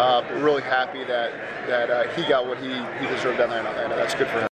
Uh, 0.00 0.22
but 0.22 0.42
really 0.42 0.62
happy 0.62 1.04
that 1.04 1.32
that 1.68 1.90
uh, 1.90 2.08
he 2.14 2.26
got 2.28 2.46
what 2.46 2.58
he, 2.58 2.68
he 2.68 3.06
deserved 3.14 3.38
down 3.38 3.50
there 3.50 3.60
in 3.60 3.66
Atlanta. 3.66 3.94
That's 3.94 4.14
good 4.14 4.26
for 4.28 4.40
him. 4.40 4.48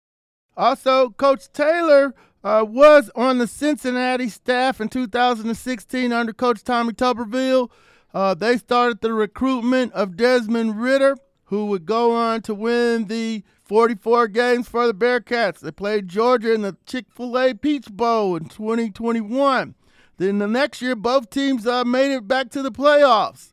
Also, 0.57 1.11
Coach 1.11 1.51
Taylor 1.53 2.13
uh, 2.43 2.65
was 2.67 3.09
on 3.15 3.37
the 3.37 3.47
Cincinnati 3.47 4.29
staff 4.29 4.81
in 4.81 4.89
2016 4.89 6.11
under 6.11 6.33
Coach 6.33 6.63
Tommy 6.63 6.93
Tuberville. 6.93 7.69
Uh, 8.15 8.33
they 8.33 8.57
started 8.57 9.01
the 9.01 9.11
recruitment 9.11 9.91
of 9.91 10.15
Desmond 10.15 10.81
Ridder, 10.81 11.17
who 11.47 11.65
would 11.65 11.85
go 11.85 12.15
on 12.15 12.41
to 12.43 12.55
win 12.55 13.07
the 13.07 13.43
44 13.63 14.29
games 14.29 14.69
for 14.69 14.87
the 14.87 14.93
Bearcats. 14.93 15.59
They 15.59 15.71
played 15.71 16.07
Georgia 16.07 16.53
in 16.53 16.61
the 16.61 16.77
Chick 16.85 17.07
fil 17.09 17.37
A 17.37 17.53
Peach 17.53 17.91
Bowl 17.91 18.37
in 18.37 18.45
2021. 18.45 19.75
Then 20.15 20.37
the 20.37 20.47
next 20.47 20.81
year, 20.81 20.95
both 20.95 21.29
teams 21.29 21.67
uh, 21.67 21.83
made 21.83 22.15
it 22.15 22.25
back 22.25 22.51
to 22.51 22.61
the 22.61 22.71
playoffs, 22.71 23.51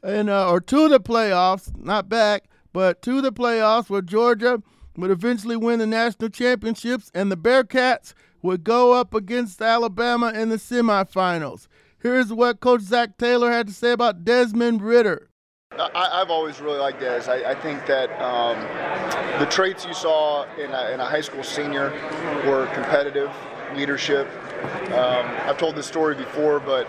and 0.00 0.30
uh, 0.30 0.48
or 0.48 0.60
to 0.60 0.88
the 0.88 1.00
playoffs, 1.00 1.76
not 1.76 2.08
back 2.08 2.44
but 2.72 3.02
to 3.02 3.20
the 3.20 3.32
playoffs 3.32 3.90
where 3.90 4.00
Georgia 4.00 4.62
would 4.96 5.10
eventually 5.10 5.56
win 5.56 5.80
the 5.80 5.88
national 5.88 6.28
championships, 6.28 7.10
and 7.14 7.32
the 7.32 7.36
Bearcats 7.36 8.14
would 8.42 8.62
go 8.62 8.92
up 8.92 9.12
against 9.12 9.60
Alabama 9.60 10.30
in 10.32 10.50
the 10.50 10.56
semifinals. 10.56 11.66
Here's 12.04 12.30
what 12.30 12.60
Coach 12.60 12.82
Zac 12.82 13.16
Taylor 13.16 13.50
had 13.50 13.66
to 13.66 13.72
say 13.72 13.92
about 13.92 14.26
Desmond 14.26 14.82
Ridder. 14.82 15.30
I, 15.72 16.18
have 16.18 16.30
always 16.30 16.60
really 16.60 16.78
liked 16.78 17.00
Des. 17.00 17.30
I, 17.30 17.52
I 17.52 17.54
think 17.54 17.86
that 17.86 18.10
um, 18.20 18.60
the 19.40 19.46
traits 19.46 19.86
you 19.86 19.94
saw 19.94 20.44
in 20.56 20.70
a, 20.70 20.90
in 20.90 21.00
a, 21.00 21.06
high 21.06 21.22
school 21.22 21.42
senior 21.42 21.92
were 22.46 22.66
competitive, 22.74 23.32
leadership. 23.74 24.28
Um, 24.92 25.24
I've 25.48 25.56
told 25.56 25.76
this 25.76 25.86
story 25.86 26.14
before, 26.14 26.60
but 26.60 26.86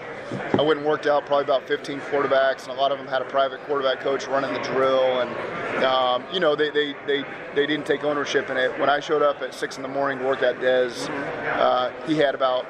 I 0.54 0.62
went 0.62 0.80
and 0.80 0.86
worked 0.86 1.08
out 1.08 1.26
probably 1.26 1.46
about 1.46 1.66
15 1.66 2.02
quarterbacks, 2.02 2.64
and 2.68 2.78
a 2.78 2.82
lot 2.82 2.92
of 2.92 2.98
them 2.98 3.08
had 3.08 3.22
a 3.22 3.26
private 3.26 3.62
quarterback 3.62 4.02
coach 4.02 4.28
running 4.28 4.54
the 4.54 4.60
drill, 4.60 5.22
and 5.22 5.86
um, 5.86 6.26
you 6.34 6.42
know 6.42 6.58
they, 6.58 6.72
they, 6.72 6.94
they, 7.08 7.24
they 7.56 7.66
didn't 7.66 7.86
take 7.86 8.04
ownership 8.04 8.50
in 8.50 8.58
it. 8.58 8.78
When 8.78 8.90
I 8.90 9.00
showed 9.00 9.22
up 9.22 9.42
at 9.42 9.54
six 9.54 9.78
in 9.78 9.82
the 9.82 9.88
morning 9.88 10.20
to 10.20 10.26
work 10.26 10.44
at 10.44 10.60
Des, 10.60 11.10
uh, 11.10 11.94
he 12.06 12.18
had 12.18 12.36
about 12.36 12.66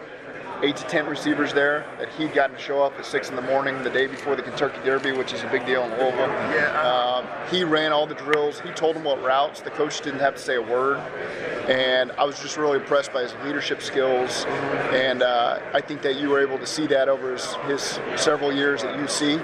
eight 0.63 0.75
to 0.77 0.83
ten 0.85 1.05
receivers 1.05 1.53
there 1.53 1.85
that 1.99 2.09
he'd 2.09 2.33
gotten 2.33 2.55
to 2.55 2.61
show 2.61 2.81
up 2.81 2.97
at 2.97 3.05
six 3.05 3.29
in 3.29 3.35
the 3.35 3.41
morning 3.41 3.81
the 3.83 3.89
day 3.89 4.07
before 4.07 4.35
the 4.35 4.41
Kentucky 4.41 4.79
Derby, 4.83 5.11
which 5.11 5.33
is 5.33 5.43
a 5.43 5.47
big 5.47 5.65
deal 5.65 5.83
in 5.83 5.91
Louisville. 5.91 6.31
Um, 6.77 7.27
he 7.51 7.63
ran 7.63 7.91
all 7.91 8.07
the 8.07 8.15
drills. 8.15 8.59
He 8.59 8.69
told 8.71 8.95
them 8.95 9.03
what 9.03 9.21
routes. 9.21 9.61
The 9.61 9.71
coach 9.71 10.01
didn't 10.01 10.19
have 10.19 10.35
to 10.35 10.41
say 10.41 10.55
a 10.55 10.61
word, 10.61 10.97
and 11.67 12.11
I 12.13 12.23
was 12.23 12.39
just 12.39 12.57
really 12.57 12.79
impressed 12.79 13.13
by 13.13 13.23
his 13.23 13.33
leadership 13.43 13.81
skills. 13.81 14.45
And 14.91 15.21
uh, 15.21 15.59
I 15.73 15.81
think 15.81 16.01
that 16.03 16.15
you 16.15 16.29
were 16.29 16.41
able 16.41 16.57
to 16.59 16.67
see 16.67 16.87
that 16.87 17.09
over 17.09 17.33
his, 17.33 17.53
his 17.67 17.99
several 18.15 18.53
years 18.53 18.83
at 18.83 18.95
UC. 18.95 19.39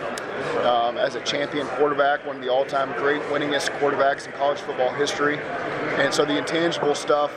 Um, 0.65 0.97
as 0.97 1.15
a 1.15 1.21
champion 1.21 1.67
quarterback, 1.67 2.25
one 2.25 2.35
of 2.35 2.41
the 2.41 2.49
all-time 2.49 2.91
great 2.97 3.21
winningest 3.23 3.69
quarterbacks 3.79 4.25
in 4.25 4.31
college 4.33 4.59
football 4.59 4.91
history, 4.93 5.37
and 5.97 6.13
so 6.13 6.25
the 6.25 6.37
intangible 6.37 6.95
stuff 6.95 7.31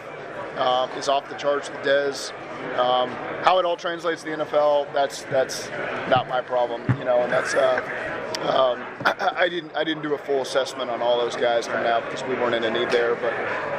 uh, 0.56 0.88
is 0.96 1.08
off 1.08 1.28
the 1.28 1.34
charts 1.34 1.70
with 1.70 1.82
Des. 1.82 2.32
Um, 2.78 3.10
how 3.42 3.58
it 3.58 3.64
all 3.64 3.76
translates 3.76 4.22
to 4.22 4.30
the 4.30 4.44
NFL, 4.44 4.92
that's 4.92 5.22
that's 5.24 5.68
not 6.08 6.28
my 6.28 6.40
problem, 6.40 6.82
you 6.98 7.04
know, 7.04 7.20
and 7.22 7.32
that's. 7.32 7.54
Uh, 7.54 8.10
um, 8.44 8.84
I, 9.04 9.34
I, 9.44 9.48
didn't 9.48 9.74
I 9.76 9.84
didn't 9.84 10.02
do 10.02 10.14
a 10.14 10.18
full 10.18 10.42
assessment 10.42 10.90
on 10.90 11.00
all 11.00 11.18
those 11.18 11.36
guys 11.36 11.66
coming 11.66 11.86
out 11.86 12.04
because 12.04 12.22
we 12.24 12.34
weren't 12.34 12.54
in 12.54 12.64
a 12.64 12.70
need 12.70 12.90
there, 12.90 13.14
but 13.14 13.32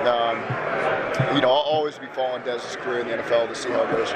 um, 0.07 0.37
you 1.35 1.41
know 1.41 1.49
I'll 1.49 1.69
always 1.71 1.97
be 1.99 2.07
following 2.07 2.43
Dez's 2.43 2.75
career 2.77 2.99
in 2.99 3.07
the 3.07 3.17
NFL 3.17 3.49
to 3.49 3.55
see 3.55 3.69
how 3.69 3.83
it 3.83 3.91
goes. 3.91 4.13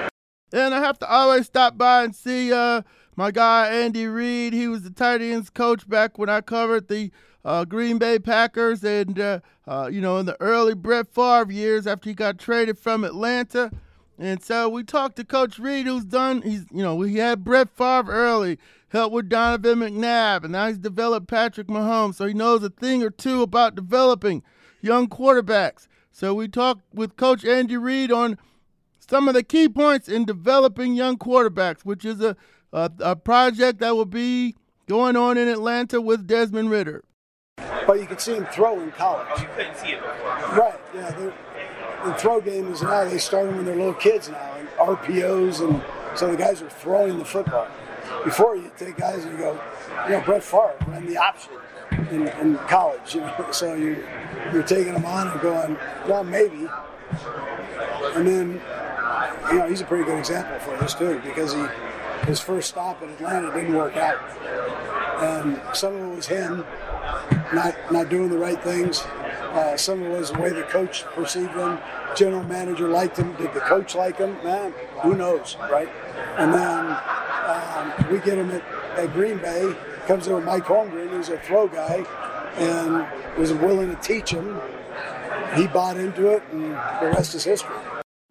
And 0.51 0.73
I 0.73 0.79
have 0.79 0.97
to 0.99 1.09
always 1.09 1.45
stop 1.45 1.77
by 1.77 2.03
and 2.03 2.15
see 2.15 2.51
uh, 2.51 2.81
my 3.15 3.31
guy 3.31 3.67
Andy 3.67 4.07
Reid. 4.07 4.53
He 4.53 4.67
was 4.67 4.83
the 4.83 4.89
tight 4.89 5.21
ends 5.21 5.49
coach 5.49 5.87
back 5.87 6.17
when 6.17 6.29
I 6.29 6.41
covered 6.41 6.87
the 6.87 7.11
uh, 7.45 7.65
Green 7.65 7.97
Bay 7.97 8.17
Packers, 8.17 8.83
and 8.83 9.19
uh, 9.19 9.39
uh 9.67 9.89
you 9.91 10.01
know 10.01 10.17
in 10.17 10.25
the 10.25 10.39
early 10.41 10.73
Brett 10.73 11.13
Favre 11.13 11.51
years 11.51 11.85
after 11.85 12.09
he 12.09 12.15
got 12.15 12.39
traded 12.39 12.79
from 12.79 13.03
Atlanta. 13.03 13.71
And 14.19 14.43
so 14.43 14.67
we 14.67 14.83
talked 14.83 15.15
to 15.15 15.23
Coach 15.23 15.57
Reid, 15.59 15.85
who's 15.85 16.03
done. 16.03 16.41
He's 16.41 16.65
you 16.71 16.83
know 16.83 17.01
he 17.01 17.15
had 17.17 17.45
Brett 17.45 17.69
Favre 17.69 18.11
early, 18.11 18.59
helped 18.89 19.13
with 19.13 19.29
Donovan 19.29 19.79
McNabb, 19.79 20.43
and 20.43 20.51
now 20.51 20.67
he's 20.67 20.77
developed 20.77 21.27
Patrick 21.27 21.67
Mahomes, 21.67 22.15
so 22.15 22.25
he 22.25 22.33
knows 22.33 22.61
a 22.61 22.69
thing 22.69 23.01
or 23.01 23.11
two 23.11 23.41
about 23.41 23.75
developing 23.75 24.43
young 24.81 25.07
quarterbacks. 25.07 25.87
So 26.11 26.33
we 26.33 26.49
talked 26.49 26.81
with 26.93 27.15
Coach 27.15 27.45
Andy 27.45 27.77
Reid 27.77 28.11
on 28.11 28.37
some 28.99 29.29
of 29.29 29.35
the 29.35 29.43
key 29.43 29.69
points 29.69 30.09
in 30.09 30.25
developing 30.25 30.95
young 30.95 31.17
quarterbacks, 31.17 31.85
which 31.85 32.03
is 32.03 32.19
a 32.19 32.35
a, 32.73 32.91
a 32.99 33.15
project 33.15 33.79
that 33.79 33.95
will 33.95 34.05
be 34.05 34.55
going 34.87 35.15
on 35.15 35.37
in 35.37 35.47
Atlanta 35.47 36.01
with 36.01 36.27
Desmond 36.27 36.69
Ridder. 36.69 37.05
But 37.87 38.01
you 38.01 38.05
can 38.05 38.17
see 38.19 38.35
him 38.35 38.45
throw 38.47 38.81
in 38.81 38.91
college. 38.91 39.27
Oh, 39.31 39.41
you 39.41 39.47
couldn't 39.55 39.77
see 39.77 39.91
it 39.91 40.01
before. 40.01 40.57
Right. 40.57 40.79
Yeah 40.93 41.31
the 42.05 42.13
throw 42.13 42.41
game 42.41 42.71
is 42.71 42.81
now 42.81 43.05
they 43.05 43.17
start 43.17 43.47
them 43.47 43.57
when 43.57 43.65
they're 43.65 43.75
little 43.75 43.93
kids 43.93 44.29
now, 44.29 44.55
and 44.55 44.67
RPOs, 44.69 45.67
and 45.67 45.81
so 46.17 46.31
the 46.31 46.37
guys 46.37 46.61
are 46.61 46.69
throwing 46.69 47.17
the 47.17 47.25
football. 47.25 47.67
Before 48.23 48.55
you 48.55 48.71
take 48.77 48.97
guys 48.97 49.23
and 49.23 49.33
you 49.33 49.37
go, 49.37 49.61
you 50.05 50.11
know, 50.11 50.21
Brett 50.21 50.43
Favre 50.43 50.75
ran 50.87 51.05
the 51.05 51.17
option 51.17 51.53
in, 52.11 52.27
in 52.27 52.55
college, 52.67 53.15
you 53.15 53.21
know, 53.21 53.47
so 53.51 53.73
you 53.75 54.03
you're 54.53 54.63
taking 54.63 54.93
them 54.93 55.05
on 55.05 55.27
and 55.27 55.41
going, 55.41 55.77
well, 56.07 56.23
maybe, 56.23 56.67
and 58.15 58.27
then 58.27 58.61
you 59.51 59.59
know 59.59 59.67
he's 59.67 59.81
a 59.81 59.85
pretty 59.85 60.03
good 60.03 60.19
example 60.19 60.59
for 60.59 60.77
this 60.77 60.93
too 60.93 61.19
because 61.23 61.53
he 61.53 61.65
his 62.25 62.39
first 62.39 62.69
stop 62.69 63.01
in 63.01 63.09
Atlanta 63.09 63.53
didn't 63.53 63.75
work 63.75 63.95
out, 63.97 64.19
and 65.21 65.59
some 65.75 65.95
of 65.95 66.01
it 66.01 66.15
was 66.15 66.27
him 66.27 66.65
not 67.53 67.75
not 67.91 68.09
doing 68.09 68.29
the 68.29 68.37
right 68.37 68.61
things 68.61 69.03
uh, 69.51 69.77
some 69.77 70.01
of 70.01 70.11
it 70.11 70.17
was 70.19 70.31
the 70.31 70.39
way 70.39 70.49
the 70.49 70.63
coach 70.63 71.03
perceived 71.05 71.53
them, 71.53 71.79
General 72.15 72.43
manager 72.43 72.87
liked 72.87 73.15
them. 73.15 73.35
Did 73.35 73.53
the 73.53 73.59
coach 73.59 73.95
like 73.95 74.17
them? 74.17 74.37
Man, 74.43 74.73
who 75.01 75.15
knows, 75.15 75.55
right? 75.71 75.89
And 76.37 76.53
then 76.53 76.97
um, 77.45 78.11
we 78.11 78.19
get 78.19 78.37
him 78.37 78.51
at, 78.51 78.63
at 78.97 79.13
Green 79.13 79.37
Bay. 79.37 79.75
Comes 80.07 80.27
in 80.27 80.33
with 80.33 80.43
Mike 80.43 80.63
Holmgren, 80.63 81.09
who's 81.09 81.29
a 81.29 81.37
throw 81.37 81.67
guy, 81.67 82.03
and 82.55 83.07
was 83.37 83.53
willing 83.53 83.95
to 83.95 84.01
teach 84.01 84.31
him. 84.31 84.59
He 85.55 85.67
bought 85.67 85.97
into 85.97 86.29
it, 86.29 86.43
and 86.51 86.71
the 86.73 87.11
rest 87.13 87.35
is 87.35 87.43
history. 87.43 87.75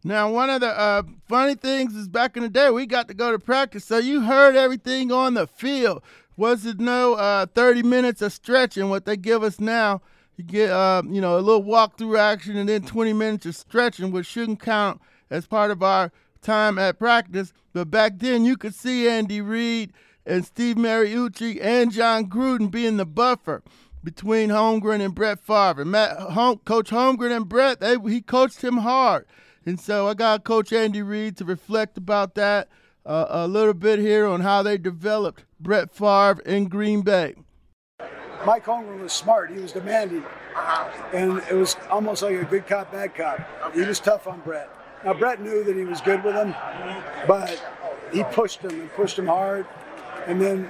Now, 0.05 0.31
one 0.31 0.51
of 0.51 0.61
the 0.61 0.69
uh, 0.69 1.03
funny 1.29 1.55
things 1.55 1.95
is 1.95 2.09
back 2.09 2.37
in 2.37 2.43
the 2.43 2.49
day, 2.49 2.71
we 2.71 2.87
got 2.87 3.09
to 3.09 3.15
go 3.15 3.33
to 3.33 3.39
practice, 3.39 3.85
so 3.85 3.99
you 3.99 4.23
heard 4.23 4.57
everything 4.57 5.13
on 5.13 5.35
the 5.35 5.47
field. 5.47 6.03
Was 6.37 6.65
it 6.65 6.79
no 6.79 7.15
uh, 7.15 7.47
30 7.47 7.83
minutes 7.83 8.23
of 8.23 8.33
stretching, 8.33 8.91
what 8.91 9.05
they 9.05 9.17
give 9.17 9.43
us 9.43 9.59
now? 9.59 10.01
You 10.39 10.45
get 10.45 10.71
uh, 10.71 11.03
you 11.05 11.21
know 11.21 11.37
a 11.37 11.41
little 11.41 11.65
walkthrough 11.65 12.17
action 12.17 12.57
and 12.57 12.69
then 12.69 12.83
20 12.83 13.13
minutes 13.13 13.45
of 13.45 13.57
stretching, 13.57 14.13
which 14.13 14.27
shouldn't 14.27 14.61
count 14.61 15.01
as 15.31 15.47
part 15.49 15.73
of 15.73 15.83
our 15.83 16.13
time 16.41 16.79
at 16.79 16.99
practice. 16.99 17.53
But 17.73 17.91
back 17.91 18.19
then, 18.19 18.45
you 18.45 18.57
could 18.57 18.75
see 18.75 19.09
Andy 19.09 19.41
Reid 19.41 19.93
and 20.25 20.45
Steve 20.47 20.77
Mariucci 20.77 21.61
and 21.61 21.91
Jon 21.91 22.27
Gruden 22.27 22.71
being 22.71 22.99
the 22.99 23.05
buffer 23.05 23.65
between 24.05 24.51
Holmgren 24.51 25.01
and 25.01 25.13
Brett 25.13 25.41
Favre. 25.41 25.85
Matt, 25.85 26.17
Hom- 26.17 26.59
Coach 26.59 26.91
Holmgren 26.91 27.35
and 27.35 27.49
Brett, 27.49 27.81
they, 27.81 27.97
he 28.09 28.21
coached 28.21 28.63
him 28.63 28.79
hard. 28.79 29.27
And 29.67 29.81
so 29.81 30.07
I 30.07 30.15
got 30.15 30.45
Coach 30.45 30.73
Andy 30.73 31.03
Reid 31.03 31.37
to 31.39 31.45
reflect 31.45 31.99
about 31.99 32.37
that 32.37 32.69
uh, 33.05 33.27
a 33.29 33.49
little 33.49 33.75
bit 33.75 33.99
here 33.99 34.25
on 34.25 34.43
how 34.43 34.63
they 34.63 34.79
developed 34.79 35.45
Brett 35.59 35.93
Favre 35.93 36.41
in 36.47 36.69
Green 36.69 37.03
Bay. 37.03 37.35
Mike 38.45 38.65
Holmgren 38.65 39.01
was 39.01 39.13
smart. 39.13 39.51
He 39.51 39.59
was 39.59 39.73
demanding. 39.73 40.25
Uh-huh. 40.25 41.17
And 41.17 41.39
it 41.51 41.55
was 41.55 41.77
almost 41.91 42.23
like 42.23 42.37
a 42.37 42.45
good 42.45 42.67
cop, 42.67 42.93
bad 42.93 43.15
cop. 43.15 43.41
Okay. 43.67 43.81
He 43.81 43.87
was 43.87 44.01
tough 44.01 44.27
on 44.27 44.41
Brett. 44.41 44.71
Now, 45.05 45.15
Brett 45.15 45.41
knew 45.41 45.63
that 45.65 45.77
he 45.77 45.85
was 45.85 46.01
good 46.01 46.25
with 46.25 46.35
him, 46.35 46.55
but 47.29 47.63
he 48.13 48.25
pushed 48.25 48.61
him 48.61 48.73
and 48.73 48.93
pushed 48.95 49.19
him 49.19 49.27
hard. 49.27 49.67
And 50.27 50.41
then 50.41 50.69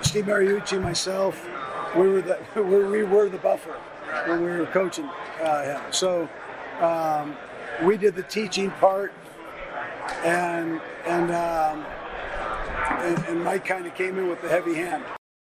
Steve 0.00 0.24
Mariucci, 0.24 0.80
myself, 0.80 1.46
we 1.94 2.08
were 2.08 2.22
the, 2.22 2.38
we 2.62 3.02
were 3.02 3.28
the 3.28 3.38
buffer 3.38 3.76
when 4.26 4.42
we 4.42 4.50
were 4.50 4.66
coaching 4.66 5.08
uh, 5.42 5.62
him. 5.62 5.80
So 5.92 6.28
um, 6.80 7.36
we 7.82 7.96
did 7.96 8.14
the 8.14 8.22
teaching 8.22 8.70
part, 8.72 9.12
and 10.24 10.80
and 11.06 11.30
um, 11.30 11.84
and, 13.02 13.24
and 13.26 13.44
Mike 13.44 13.64
kind 13.64 13.86
of 13.86 13.94
came 13.94 14.18
in 14.18 14.28
with 14.28 14.40
the 14.42 14.48
heavy 14.48 14.74
hand. 14.74 15.04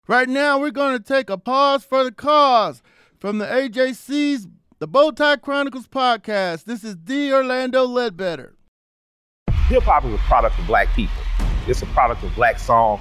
Right 0.09 0.29
now, 0.29 0.61
we're 0.61 0.71
going 0.71 0.97
to 0.97 1.03
take 1.03 1.31
a 1.31 1.37
pause 1.37 1.83
for 1.83 2.05
the 2.05 2.13
cause 2.13 2.81
from 3.19 3.39
the 3.39 3.47
AJC's 3.47 4.47
The 4.79 4.87
Bowtie 4.87 5.43
Chronicles 5.43 5.89
podcast. 5.89 6.63
This 6.63 6.85
is 6.85 6.95
D. 6.95 7.33
Orlando 7.33 7.85
Ledbetter. 7.85 8.55
Hip 9.67 9.83
hop 9.83 10.05
is 10.05 10.15
a 10.15 10.19
product 10.19 10.57
of 10.61 10.67
black 10.69 10.95
people. 10.95 11.17
It's 11.67 11.83
a 11.83 11.87
product 11.87 12.23
of 12.23 12.33
black 12.37 12.61
song 12.61 13.01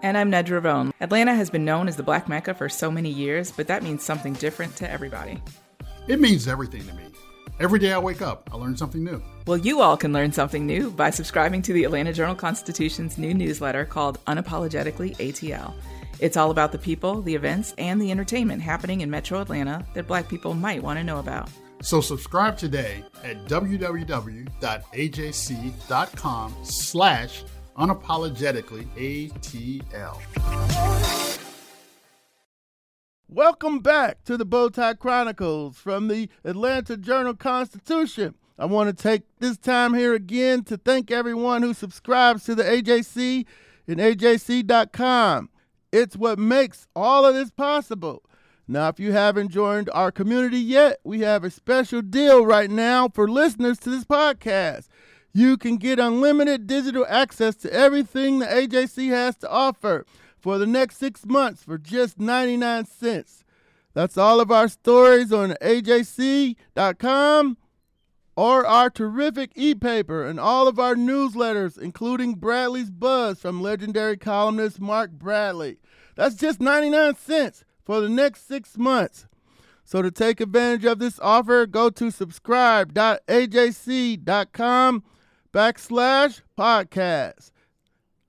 And 0.00 0.16
I'm 0.16 0.30
Nedra 0.30 0.62
Rhone. 0.62 0.92
Atlanta 1.00 1.34
has 1.34 1.50
been 1.50 1.64
known 1.64 1.88
as 1.88 1.96
the 1.96 2.04
Black 2.04 2.28
Mecca 2.28 2.54
for 2.54 2.68
so 2.68 2.88
many 2.88 3.10
years, 3.10 3.50
but 3.50 3.66
that 3.66 3.82
means 3.82 4.04
something 4.04 4.32
different 4.34 4.76
to 4.76 4.88
everybody. 4.88 5.42
It 6.06 6.20
means 6.20 6.46
everything 6.46 6.86
to 6.86 6.92
me. 6.94 7.02
Every 7.58 7.80
day 7.80 7.92
I 7.92 7.98
wake 7.98 8.22
up, 8.22 8.48
I 8.52 8.56
learn 8.56 8.76
something 8.76 9.02
new. 9.02 9.20
Well, 9.46 9.58
you 9.58 9.80
all 9.80 9.96
can 9.96 10.12
learn 10.12 10.30
something 10.30 10.64
new 10.64 10.92
by 10.92 11.10
subscribing 11.10 11.62
to 11.62 11.72
the 11.72 11.82
Atlanta 11.82 12.12
Journal 12.12 12.36
Constitution's 12.36 13.18
new 13.18 13.34
newsletter 13.34 13.84
called 13.84 14.24
Unapologetically 14.26 15.16
ATL. 15.16 15.74
It's 16.20 16.36
all 16.36 16.52
about 16.52 16.70
the 16.70 16.78
people, 16.78 17.20
the 17.22 17.34
events, 17.34 17.74
and 17.76 18.00
the 18.00 18.12
entertainment 18.12 18.62
happening 18.62 19.00
in 19.00 19.10
metro 19.10 19.40
Atlanta 19.40 19.84
that 19.94 20.06
black 20.06 20.28
people 20.28 20.54
might 20.54 20.82
want 20.82 21.00
to 21.00 21.04
know 21.04 21.18
about. 21.18 21.50
So 21.82 22.00
subscribe 22.00 22.56
today 22.56 23.02
at 23.24 23.44
www.ajc.com 23.46 24.54
slash 26.62 27.42
unapologetically 27.78 28.86
ATL. 28.96 30.18
Welcome 33.28 33.80
back 33.80 34.24
to 34.24 34.36
the 34.36 34.46
Bowtie 34.46 34.98
Chronicles 34.98 35.76
from 35.76 36.08
the 36.08 36.28
Atlanta 36.44 36.96
Journal 36.96 37.34
Constitution. 37.34 38.34
I 38.58 38.64
want 38.64 38.88
to 38.88 39.02
take 39.02 39.22
this 39.38 39.56
time 39.56 39.94
here 39.94 40.14
again 40.14 40.64
to 40.64 40.76
thank 40.76 41.12
everyone 41.12 41.62
who 41.62 41.72
subscribes 41.72 42.44
to 42.44 42.56
the 42.56 42.64
AJC 42.64 43.46
and 43.86 44.00
AJC.com. 44.00 45.50
It's 45.92 46.16
what 46.16 46.38
makes 46.38 46.88
all 46.96 47.24
of 47.24 47.34
this 47.34 47.52
possible. 47.52 48.24
Now, 48.66 48.88
if 48.88 48.98
you 48.98 49.12
haven't 49.12 49.50
joined 49.50 49.88
our 49.94 50.10
community 50.10 50.58
yet, 50.58 50.98
we 51.04 51.20
have 51.20 51.44
a 51.44 51.50
special 51.50 52.02
deal 52.02 52.44
right 52.44 52.70
now 52.70 53.08
for 53.08 53.28
listeners 53.28 53.78
to 53.80 53.90
this 53.90 54.04
podcast. 54.04 54.88
You 55.32 55.56
can 55.56 55.76
get 55.76 55.98
unlimited 55.98 56.66
digital 56.66 57.06
access 57.08 57.54
to 57.56 57.72
everything 57.72 58.38
the 58.38 58.46
AJC 58.46 59.10
has 59.10 59.36
to 59.38 59.50
offer 59.50 60.06
for 60.38 60.58
the 60.58 60.66
next 60.66 60.98
six 60.98 61.26
months 61.26 61.62
for 61.62 61.78
just 61.78 62.18
99 62.18 62.86
cents. 62.86 63.44
That's 63.94 64.16
all 64.16 64.40
of 64.40 64.50
our 64.50 64.68
stories 64.68 65.32
on 65.32 65.56
AJC.com 65.62 67.56
or 68.36 68.64
our 68.64 68.88
terrific 68.88 69.50
e 69.56 69.74
paper 69.74 70.24
and 70.24 70.38
all 70.38 70.68
of 70.68 70.78
our 70.78 70.94
newsletters, 70.94 71.76
including 71.76 72.34
Bradley's 72.34 72.90
Buzz 72.90 73.40
from 73.40 73.60
legendary 73.60 74.16
columnist 74.16 74.80
Mark 74.80 75.10
Bradley. 75.10 75.78
That's 76.14 76.36
just 76.36 76.60
99 76.60 77.16
cents 77.16 77.64
for 77.84 78.00
the 78.00 78.08
next 78.08 78.46
six 78.46 78.78
months. 78.78 79.26
So 79.84 80.02
to 80.02 80.10
take 80.10 80.40
advantage 80.40 80.84
of 80.84 81.00
this 81.00 81.18
offer, 81.20 81.66
go 81.66 81.90
to 81.90 82.10
subscribe.ajc.com 82.10 85.02
backslash 85.58 86.40
podcast. 86.56 87.50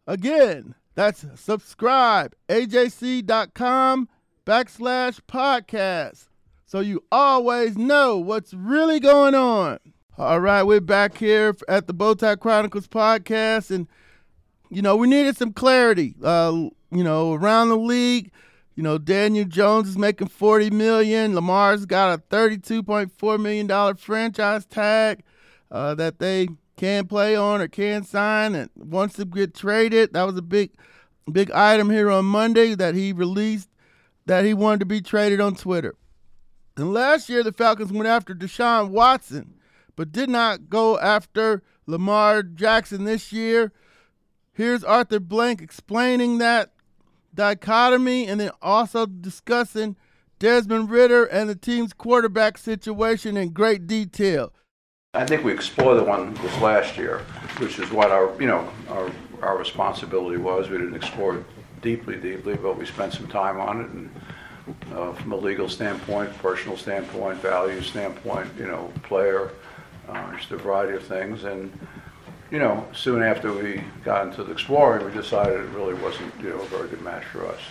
Again, 0.07 0.73
that's 0.95 1.23
subscribe.ajc.com 1.35 4.09
backslash 4.47 5.19
podcast. 5.27 6.27
So 6.65 6.79
you 6.79 7.03
always 7.11 7.77
know 7.77 8.17
what's 8.17 8.55
really 8.55 8.99
going 8.99 9.35
on. 9.35 9.77
All 10.17 10.39
right, 10.39 10.63
we're 10.63 10.81
back 10.81 11.19
here 11.19 11.55
at 11.67 11.85
the 11.85 11.93
Bowtie 11.93 12.39
Chronicles 12.39 12.87
podcast, 12.87 13.69
and 13.69 13.87
you 14.71 14.81
know 14.81 14.95
we 14.95 15.07
needed 15.07 15.37
some 15.37 15.53
clarity. 15.53 16.15
Uh, 16.23 16.69
you 16.91 17.03
know, 17.03 17.33
around 17.33 17.69
the 17.69 17.77
league, 17.77 18.31
you 18.75 18.81
know, 18.81 18.97
Daniel 18.97 19.45
Jones 19.45 19.87
is 19.87 19.99
making 19.99 20.29
forty 20.29 20.71
million. 20.71 21.35
Lamar's 21.35 21.85
got 21.85 22.17
a 22.17 22.23
thirty-two 22.31 22.81
point 22.81 23.11
four 23.19 23.37
million 23.37 23.67
dollar 23.67 23.93
franchise 23.93 24.65
tag 24.65 25.21
uh, 25.69 25.93
that 25.93 26.17
they 26.17 26.47
can 26.79 27.07
play 27.07 27.35
on 27.35 27.61
or 27.61 27.67
can 27.67 28.03
sign, 28.03 28.55
and 28.55 28.69
wants 28.75 29.15
to 29.17 29.25
get 29.25 29.53
traded. 29.53 30.13
That 30.13 30.23
was 30.23 30.37
a 30.37 30.41
big, 30.41 30.71
big 31.29 31.51
item 31.51 31.89
here 31.89 32.09
on 32.09 32.25
Monday 32.25 32.73
that 32.73 32.95
he 32.95 33.11
released 33.11 33.69
that 34.25 34.45
he 34.45 34.53
wanted 34.53 34.79
to 34.79 34.85
be 34.85 35.01
traded 35.01 35.41
on 35.41 35.55
Twitter. 35.55 35.95
And 36.77 36.93
last 36.93 37.27
year, 37.29 37.43
the 37.43 37.51
Falcons 37.51 37.91
went 37.91 38.07
after 38.07 38.33
Deshaun 38.33 38.89
Watson 38.89 39.55
but 39.99 40.13
did 40.13 40.29
not 40.29 40.69
go 40.69 40.97
after 40.97 41.61
Lamar 41.85 42.41
Jackson 42.41 43.03
this 43.03 43.33
year. 43.33 43.73
Here's 44.53 44.81
Arthur 44.81 45.19
Blank 45.19 45.61
explaining 45.61 46.37
that 46.37 46.71
dichotomy 47.33 48.25
and 48.25 48.39
then 48.39 48.51
also 48.61 49.05
discussing 49.05 49.97
Desmond 50.39 50.89
Ridder 50.89 51.25
and 51.25 51.49
the 51.49 51.55
team's 51.55 51.91
quarterback 51.91 52.57
situation 52.57 53.35
in 53.35 53.49
great 53.49 53.87
detail. 53.87 54.53
I 55.15 55.25
think 55.25 55.43
we 55.43 55.51
explored 55.51 55.97
the 55.97 56.03
one 56.03 56.35
this 56.35 56.55
last 56.61 56.95
year, 56.95 57.25
which 57.57 57.79
is 57.79 57.89
what 57.89 58.11
our, 58.11 58.39
you 58.39 58.45
know, 58.45 58.69
our, 58.89 59.11
our 59.41 59.57
responsibility 59.57 60.37
was. 60.37 60.69
We 60.69 60.77
didn't 60.77 60.93
explore 60.93 61.37
it 61.37 61.45
deeply, 61.81 62.17
deeply, 62.17 62.53
but 62.53 62.77
we 62.77 62.85
spent 62.85 63.13
some 63.13 63.25
time 63.25 63.59
on 63.59 63.81
it. 63.81 63.89
And 63.89 64.95
uh, 64.95 65.13
from 65.13 65.31
a 65.31 65.35
legal 65.35 65.67
standpoint, 65.67 66.37
personal 66.37 66.77
standpoint, 66.77 67.39
value 67.39 67.81
standpoint, 67.81 68.51
you 68.55 68.67
know, 68.67 68.93
player, 69.01 69.49
uh, 70.09 70.37
just 70.37 70.51
a 70.51 70.57
variety 70.57 70.95
of 70.95 71.03
things. 71.03 71.43
And, 71.43 71.73
you 72.51 72.59
know, 72.59 72.85
soon 72.93 73.23
after 73.23 73.51
we 73.51 73.83
got 74.03 74.27
into 74.27 74.43
the 74.43 74.51
exploring, 74.51 75.03
we 75.03 75.11
decided 75.11 75.59
it 75.59 75.69
really 75.69 75.95
wasn't, 75.95 76.31
you 76.39 76.49
know, 76.49 76.59
a 76.61 76.65
very 76.65 76.87
good 76.87 77.01
match 77.01 77.25
for 77.33 77.47
us. 77.47 77.61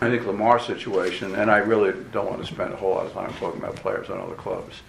I 0.00 0.10
think 0.10 0.26
Lamar's 0.26 0.66
situation, 0.66 1.36
and 1.36 1.52
I 1.52 1.58
really 1.58 1.92
don't 2.10 2.28
want 2.28 2.44
to 2.44 2.52
spend 2.52 2.72
a 2.72 2.76
whole 2.76 2.94
lot 2.94 3.06
of 3.06 3.12
time 3.12 3.32
talking 3.34 3.62
about 3.62 3.76
players 3.76 4.10
on 4.10 4.18
other 4.18 4.34
clubs, 4.34 4.82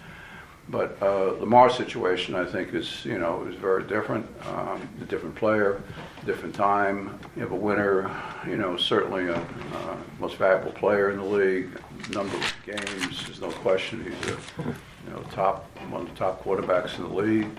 but 0.72 0.96
uh, 1.02 1.34
Lamar's 1.38 1.76
situation, 1.76 2.34
I 2.34 2.46
think, 2.46 2.72
is 2.72 3.04
you 3.04 3.18
know 3.18 3.44
is 3.44 3.54
very 3.56 3.84
different. 3.84 4.26
Um, 4.48 4.88
a 5.00 5.04
different 5.04 5.34
player, 5.34 5.82
different 6.24 6.54
time. 6.54 7.20
You 7.36 7.42
have 7.42 7.52
a 7.52 7.56
winner, 7.56 8.10
you 8.48 8.56
know, 8.56 8.78
certainly 8.78 9.26
a 9.28 9.36
uh, 9.36 9.96
most 10.18 10.36
valuable 10.36 10.72
player 10.72 11.10
in 11.10 11.18
the 11.18 11.24
league. 11.24 11.78
Number 12.10 12.34
of 12.34 12.54
games, 12.64 13.26
there's 13.26 13.40
no 13.42 13.50
question. 13.50 14.02
He's 14.02 14.30
a 14.30 14.38
you 14.64 15.10
know 15.10 15.22
top 15.30 15.70
one 15.90 16.02
of 16.02 16.08
the 16.08 16.16
top 16.16 16.42
quarterbacks 16.42 16.96
in 16.96 17.04
the 17.04 17.14
league. 17.14 17.50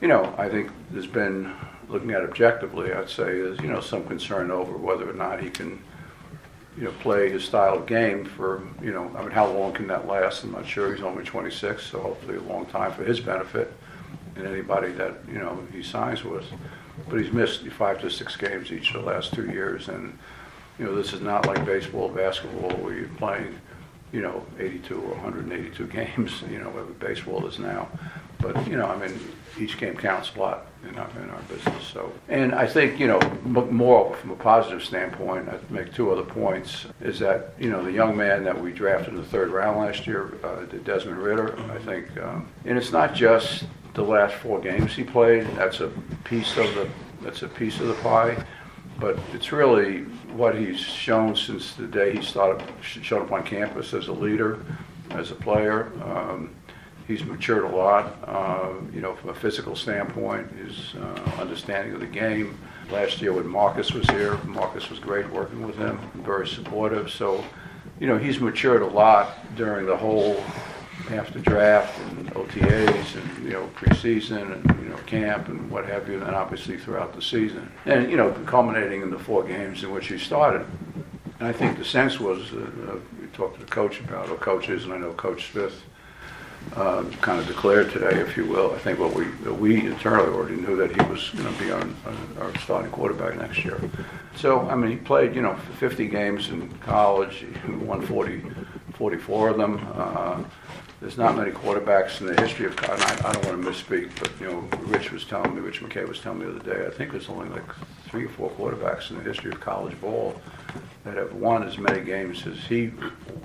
You 0.00 0.08
know, 0.08 0.34
I 0.36 0.48
think 0.48 0.72
there's 0.90 1.06
been 1.06 1.54
looking 1.88 2.10
at 2.10 2.24
objectively, 2.24 2.92
I'd 2.92 3.08
say, 3.08 3.38
is 3.38 3.60
you 3.60 3.68
know 3.68 3.80
some 3.80 4.04
concern 4.04 4.50
over 4.50 4.76
whether 4.76 5.08
or 5.08 5.14
not 5.14 5.40
he 5.40 5.48
can 5.48 5.80
you 6.76 6.84
know, 6.84 6.92
play 7.00 7.30
his 7.30 7.44
style 7.44 7.74
of 7.74 7.86
game 7.86 8.24
for, 8.24 8.62
you 8.82 8.92
know, 8.92 9.10
I 9.16 9.22
mean, 9.22 9.30
how 9.30 9.46
long 9.46 9.72
can 9.72 9.86
that 9.88 10.06
last? 10.06 10.42
I'm 10.42 10.52
not 10.52 10.66
sure. 10.66 10.94
He's 10.94 11.04
only 11.04 11.24
26, 11.24 11.82
so 11.82 12.00
hopefully 12.00 12.36
a 12.36 12.40
long 12.42 12.66
time 12.66 12.92
for 12.92 13.04
his 13.04 13.20
benefit 13.20 13.72
and 14.36 14.46
anybody 14.46 14.92
that, 14.92 15.16
you 15.28 15.38
know, 15.38 15.58
he 15.72 15.82
signs 15.82 16.24
with. 16.24 16.44
But 17.08 17.20
he's 17.20 17.32
missed 17.32 17.66
five 17.68 18.00
to 18.00 18.10
six 18.10 18.36
games 18.36 18.72
each 18.72 18.94
of 18.94 19.02
the 19.02 19.10
last 19.10 19.34
two 19.34 19.50
years. 19.50 19.88
And, 19.88 20.18
you 20.78 20.86
know, 20.86 20.94
this 20.94 21.12
is 21.12 21.20
not 21.20 21.46
like 21.46 21.64
baseball, 21.66 22.08
basketball, 22.08 22.70
where 22.78 22.94
you're 22.94 23.08
playing, 23.08 23.58
you 24.12 24.22
know, 24.22 24.44
82 24.58 24.94
or 24.94 25.10
182 25.14 25.86
games, 25.88 26.42
you 26.50 26.58
know, 26.58 26.70
where 26.70 26.84
baseball 26.84 27.46
is 27.46 27.58
now. 27.58 27.88
But, 28.40 28.66
you 28.66 28.76
know, 28.76 28.86
I 28.86 28.96
mean, 28.96 29.18
each 29.58 29.78
game 29.78 29.96
counts 29.96 30.32
a 30.34 30.40
lot 30.40 30.66
in 30.88 30.98
our, 30.98 31.08
in 31.22 31.30
our 31.30 31.42
business. 31.42 31.86
So, 31.86 32.12
and 32.28 32.54
I 32.54 32.66
think 32.66 32.98
you 32.98 33.06
know 33.06 33.20
more 33.44 34.14
from 34.16 34.30
a 34.30 34.36
positive 34.36 34.82
standpoint. 34.82 35.48
I'd 35.48 35.70
make 35.70 35.92
two 35.94 36.10
other 36.10 36.22
points. 36.22 36.86
Is 37.00 37.18
that 37.20 37.54
you 37.58 37.70
know 37.70 37.82
the 37.82 37.92
young 37.92 38.16
man 38.16 38.44
that 38.44 38.60
we 38.60 38.72
drafted 38.72 39.14
in 39.14 39.20
the 39.20 39.26
third 39.26 39.50
round 39.50 39.78
last 39.78 40.06
year, 40.06 40.34
uh, 40.42 40.64
Desmond 40.84 41.18
Ridder. 41.18 41.58
I 41.70 41.78
think, 41.78 42.16
um, 42.18 42.48
and 42.64 42.76
it's 42.76 42.92
not 42.92 43.14
just 43.14 43.64
the 43.94 44.02
last 44.02 44.34
four 44.36 44.60
games 44.60 44.94
he 44.94 45.04
played. 45.04 45.46
That's 45.56 45.80
a 45.80 45.88
piece 46.24 46.56
of 46.56 46.74
the 46.74 46.88
that's 47.22 47.42
a 47.42 47.48
piece 47.48 47.80
of 47.80 47.88
the 47.88 47.94
pie. 47.94 48.44
But 48.98 49.18
it's 49.32 49.52
really 49.52 50.02
what 50.32 50.56
he's 50.56 50.78
shown 50.78 51.34
since 51.34 51.74
the 51.74 51.86
day 51.86 52.16
he 52.16 52.22
started 52.22 52.64
showed 52.82 53.22
up 53.22 53.32
on 53.32 53.42
campus 53.42 53.94
as 53.94 54.08
a 54.08 54.12
leader, 54.12 54.64
as 55.10 55.30
a 55.30 55.34
player. 55.34 55.90
Um, 56.04 56.54
he's 57.06 57.24
matured 57.24 57.64
a 57.64 57.68
lot, 57.68 58.18
uh, 58.26 58.72
you 58.92 59.00
know, 59.00 59.14
from 59.14 59.30
a 59.30 59.34
physical 59.34 59.76
standpoint, 59.76 60.50
his 60.52 60.94
uh, 60.94 61.40
understanding 61.40 61.94
of 61.94 62.00
the 62.00 62.06
game. 62.06 62.58
Last 62.90 63.20
year 63.22 63.32
when 63.32 63.46
Marcus 63.46 63.92
was 63.92 64.08
here, 64.10 64.36
Marcus 64.44 64.90
was 64.90 64.98
great 64.98 65.28
working 65.30 65.66
with 65.66 65.76
him, 65.76 65.98
very 66.14 66.46
supportive. 66.46 67.10
So, 67.10 67.44
you 67.98 68.06
know, 68.06 68.18
he's 68.18 68.40
matured 68.40 68.82
a 68.82 68.86
lot 68.86 69.56
during 69.56 69.86
the 69.86 69.96
whole 69.96 70.42
after 71.10 71.38
draft 71.40 71.98
and 71.98 72.30
OTAs 72.34 73.16
and, 73.16 73.44
you 73.44 73.50
know, 73.50 73.68
preseason 73.74 74.52
and, 74.52 74.82
you 74.82 74.88
know, 74.88 74.96
camp 75.06 75.48
and 75.48 75.70
what 75.70 75.86
have 75.86 76.08
you, 76.08 76.22
and 76.22 76.34
obviously 76.34 76.78
throughout 76.78 77.14
the 77.14 77.22
season. 77.22 77.70
And, 77.86 78.10
you 78.10 78.16
know, 78.16 78.30
culminating 78.46 79.02
in 79.02 79.10
the 79.10 79.18
four 79.18 79.42
games 79.42 79.82
in 79.82 79.90
which 79.90 80.08
he 80.08 80.18
started. 80.18 80.66
And 81.38 81.48
I 81.48 81.52
think 81.52 81.78
the 81.78 81.84
sense 81.84 82.20
was, 82.20 82.52
uh, 82.52 82.56
uh 82.88 82.96
we 83.20 83.26
talked 83.28 83.58
to 83.58 83.64
the 83.64 83.70
coach 83.70 84.00
about, 84.00 84.28
or 84.28 84.36
coaches, 84.36 84.84
and 84.84 84.92
I 84.92 84.98
know 84.98 85.12
Coach 85.12 85.50
Smith 85.50 85.82
uh, 86.74 87.04
kind 87.20 87.38
of 87.38 87.46
declared 87.46 87.90
today, 87.90 88.20
if 88.20 88.36
you 88.36 88.46
will. 88.46 88.72
I 88.72 88.78
think 88.78 88.98
what 88.98 89.14
we 89.14 89.26
we 89.52 89.86
internally 89.86 90.28
already 90.28 90.56
knew 90.56 90.76
that 90.76 90.90
he 90.90 91.10
was 91.10 91.30
going 91.30 91.52
to 91.52 91.62
be 91.62 91.70
our, 91.70 91.86
our 92.40 92.58
starting 92.58 92.90
quarterback 92.90 93.36
next 93.36 93.64
year. 93.64 93.80
So 94.36 94.60
I 94.68 94.74
mean, 94.74 94.90
he 94.90 94.96
played 94.96 95.34
you 95.34 95.42
know 95.42 95.54
50 95.78 96.06
games 96.08 96.48
in 96.48 96.68
college. 96.78 97.44
He 97.66 97.72
won 97.72 98.00
40, 98.02 98.42
44 98.94 99.48
of 99.50 99.56
them. 99.58 99.86
Uh, 99.94 100.42
there's 101.02 101.18
not 101.18 101.36
many 101.36 101.50
quarterbacks 101.50 102.20
in 102.20 102.28
the 102.28 102.40
history 102.40 102.64
of 102.66 102.76
college. 102.76 103.02
I, 103.02 103.28
I 103.28 103.32
don't 103.32 103.44
want 103.46 103.62
to 103.62 103.70
misspeak, 103.70 104.12
but 104.20 104.30
you 104.40 104.46
know, 104.46 104.60
Rich 104.86 105.10
was 105.10 105.24
telling 105.24 105.52
me, 105.52 105.60
Rich 105.60 105.82
McKay 105.82 106.06
was 106.06 106.20
telling 106.20 106.38
me 106.38 106.46
the 106.46 106.60
other 106.60 106.74
day. 106.74 106.86
I 106.86 106.90
think 106.90 107.10
there's 107.10 107.28
only 107.28 107.48
like 107.48 107.64
three 108.06 108.26
or 108.26 108.28
four 108.28 108.50
quarterbacks 108.50 109.10
in 109.10 109.18
the 109.18 109.24
history 109.24 109.50
of 109.50 109.60
college 109.60 110.00
ball 110.00 110.40
that 111.04 111.16
have 111.16 111.32
won 111.34 111.64
as 111.64 111.76
many 111.76 112.04
games 112.04 112.46
as 112.46 112.56
he 112.58 112.92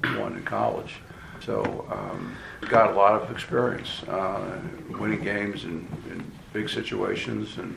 won 0.03 0.37
in 0.37 0.43
college. 0.43 0.97
So 1.43 1.87
um, 1.91 2.35
got 2.69 2.91
a 2.91 2.95
lot 2.95 3.21
of 3.21 3.31
experience 3.31 4.03
uh, 4.03 4.59
winning 4.99 5.23
games 5.23 5.63
in, 5.63 5.87
in, 6.09 6.23
big 6.53 6.69
situations, 6.69 7.57
and 7.57 7.75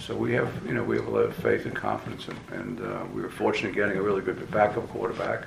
so 0.00 0.14
we 0.14 0.32
have 0.34 0.50
you 0.66 0.74
know 0.74 0.82
we 0.82 0.96
have 0.96 1.06
a 1.06 1.10
lot 1.10 1.24
of 1.24 1.34
faith 1.36 1.64
and 1.64 1.74
confidence, 1.74 2.28
in, 2.28 2.36
and 2.58 2.80
uh, 2.80 3.04
we 3.14 3.22
were 3.22 3.30
fortunate 3.30 3.74
getting 3.74 3.96
a 3.96 4.02
really 4.02 4.20
good 4.20 4.50
backup 4.50 4.86
quarterback. 4.88 5.46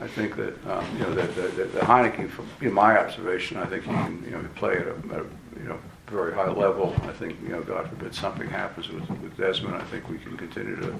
I 0.00 0.06
think 0.06 0.36
that 0.36 0.54
um, 0.66 0.86
you 0.96 1.02
know 1.02 1.14
that 1.14 1.34
the, 1.34 1.64
the, 1.64 1.80
Heinicke, 1.80 2.30
from 2.30 2.46
in 2.62 2.72
my 2.72 2.96
observation, 2.96 3.58
I 3.58 3.66
think 3.66 3.84
he 3.84 3.90
can 3.90 4.22
you 4.24 4.30
know 4.30 4.44
play 4.54 4.76
at 4.76 4.86
a, 4.86 4.94
at 5.12 5.20
a 5.20 5.26
you 5.60 5.68
know 5.68 5.78
very 6.06 6.32
high 6.32 6.50
level. 6.50 6.94
I 7.02 7.12
think 7.12 7.36
you 7.42 7.50
know 7.50 7.62
God 7.62 7.88
forbid 7.88 8.14
something 8.14 8.48
happens 8.48 8.88
with, 8.88 9.08
with 9.10 9.36
Desmond, 9.36 9.74
I 9.74 9.84
think 9.84 10.08
we 10.08 10.18
can 10.18 10.36
continue 10.36 10.76
to 10.76 10.94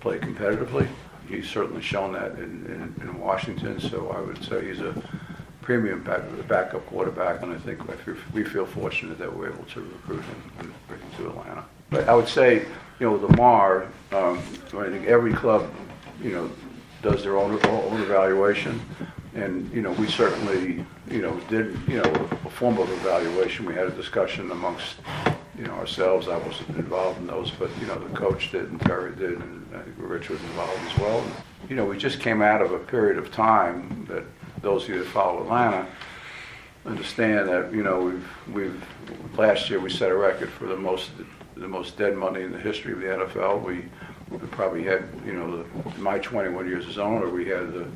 play 0.00 0.18
competitively. 0.18 0.86
He's 1.28 1.48
certainly 1.48 1.82
shown 1.82 2.12
that 2.12 2.32
in, 2.32 2.66
in, 2.66 3.08
in 3.08 3.18
Washington, 3.18 3.80
so 3.80 4.10
I 4.10 4.20
would 4.20 4.42
say 4.44 4.66
he's 4.66 4.80
a 4.80 4.92
premium 5.62 6.02
back, 6.02 6.22
backup 6.48 6.84
quarterback, 6.86 7.42
and 7.42 7.52
I 7.52 7.58
think 7.58 7.80
we 8.34 8.44
feel 8.44 8.66
fortunate 8.66 9.18
that 9.18 9.34
we're 9.34 9.52
able 9.52 9.64
to 9.64 9.80
recruit 9.80 10.22
him 10.22 10.52
and 10.58 10.74
bring 10.88 11.00
him 11.00 11.10
to 11.18 11.30
Atlanta. 11.30 11.64
But 11.88 12.08
I 12.08 12.14
would 12.14 12.28
say, 12.28 12.66
you 12.98 13.06
know, 13.06 13.14
Lamar, 13.14 13.86
um, 14.12 14.38
I 14.38 14.88
think 14.88 15.06
every 15.06 15.32
club, 15.32 15.72
you 16.22 16.32
know, 16.32 16.50
does 17.02 17.22
their 17.22 17.36
own, 17.36 17.52
own 17.66 18.00
evaluation. 18.00 18.80
And, 19.34 19.72
you 19.72 19.80
know, 19.80 19.92
we 19.92 20.06
certainly, 20.08 20.84
you 21.10 21.22
know, 21.22 21.38
did, 21.48 21.76
you 21.88 22.02
know, 22.02 22.28
a 22.44 22.50
form 22.50 22.78
of 22.78 22.90
evaluation. 22.90 23.64
We 23.64 23.74
had 23.74 23.86
a 23.86 23.90
discussion 23.90 24.50
amongst, 24.50 24.96
you 25.56 25.64
know, 25.64 25.72
ourselves. 25.72 26.28
I 26.28 26.36
wasn't 26.36 26.76
involved 26.76 27.18
in 27.18 27.26
those, 27.26 27.50
but, 27.50 27.70
you 27.80 27.86
know, 27.86 27.98
the 27.98 28.14
coach 28.14 28.52
did 28.52 28.70
and 28.70 28.80
Terry 28.80 29.14
did, 29.16 29.38
and 29.38 29.66
I 29.74 29.82
think 29.82 29.96
Rich 29.98 30.28
was 30.28 30.40
involved 30.42 30.80
as 30.86 30.98
well. 30.98 31.20
And, 31.20 31.32
you 31.68 31.76
know, 31.76 31.86
we 31.86 31.96
just 31.96 32.20
came 32.20 32.42
out 32.42 32.60
of 32.60 32.72
a 32.72 32.78
period 32.78 33.16
of 33.16 33.32
time 33.32 34.06
that 34.10 34.24
those 34.62 34.84
of 34.84 34.90
you 34.90 34.98
that 34.98 35.08
follow 35.08 35.42
Atlanta 35.42 35.86
understand 36.86 37.48
that, 37.48 37.72
you 37.72 37.82
know, 37.82 38.00
we've, 38.00 38.28
we've, 38.54 39.38
last 39.38 39.70
year 39.70 39.78
we 39.78 39.90
set 39.90 40.10
a 40.10 40.16
record 40.16 40.50
for 40.50 40.66
the 40.66 40.76
most, 40.76 41.10
the 41.56 41.68
most 41.68 41.96
dead 41.96 42.16
money 42.16 42.42
in 42.42 42.50
the 42.50 42.58
history 42.58 42.92
of 42.92 43.00
the 43.00 43.06
NFL. 43.06 43.62
We, 43.62 43.84
we 44.30 44.38
probably 44.48 44.82
had, 44.82 45.08
you 45.24 45.32
know, 45.32 45.62
the, 45.62 46.00
my 46.00 46.18
21 46.18 46.66
years 46.66 46.86
as 46.86 46.98
owner, 46.98 47.28
we 47.28 47.46
had 47.46 47.72
the 47.72 47.86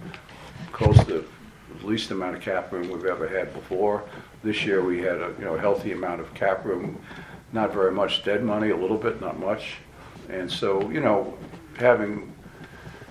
close 0.73 0.97
to 1.07 1.25
the 1.81 1.87
least 1.87 2.11
amount 2.11 2.37
of 2.37 2.43
cap 2.43 2.71
room 2.73 2.89
we've 2.89 3.07
ever 3.07 3.27
had 3.27 3.53
before. 3.55 4.05
This 4.45 4.65
year 4.65 4.85
we 4.85 5.01
had 5.01 5.17
a, 5.17 5.35
you 5.39 5.45
know, 5.45 5.57
healthy 5.57 5.93
amount 5.93 6.21
of 6.21 6.33
cap 6.35 6.65
room, 6.65 7.01
not 7.53 7.73
very 7.73 7.93
much 7.93 8.25
dead 8.25 8.45
money, 8.45 8.71
a 8.71 8.77
little 8.77 8.99
bit, 8.99 9.21
not 9.21 9.39
much. 9.41 9.77
And 10.29 10.51
so, 10.51 10.89
you 10.91 11.01
know, 11.01 11.37
having 11.79 12.33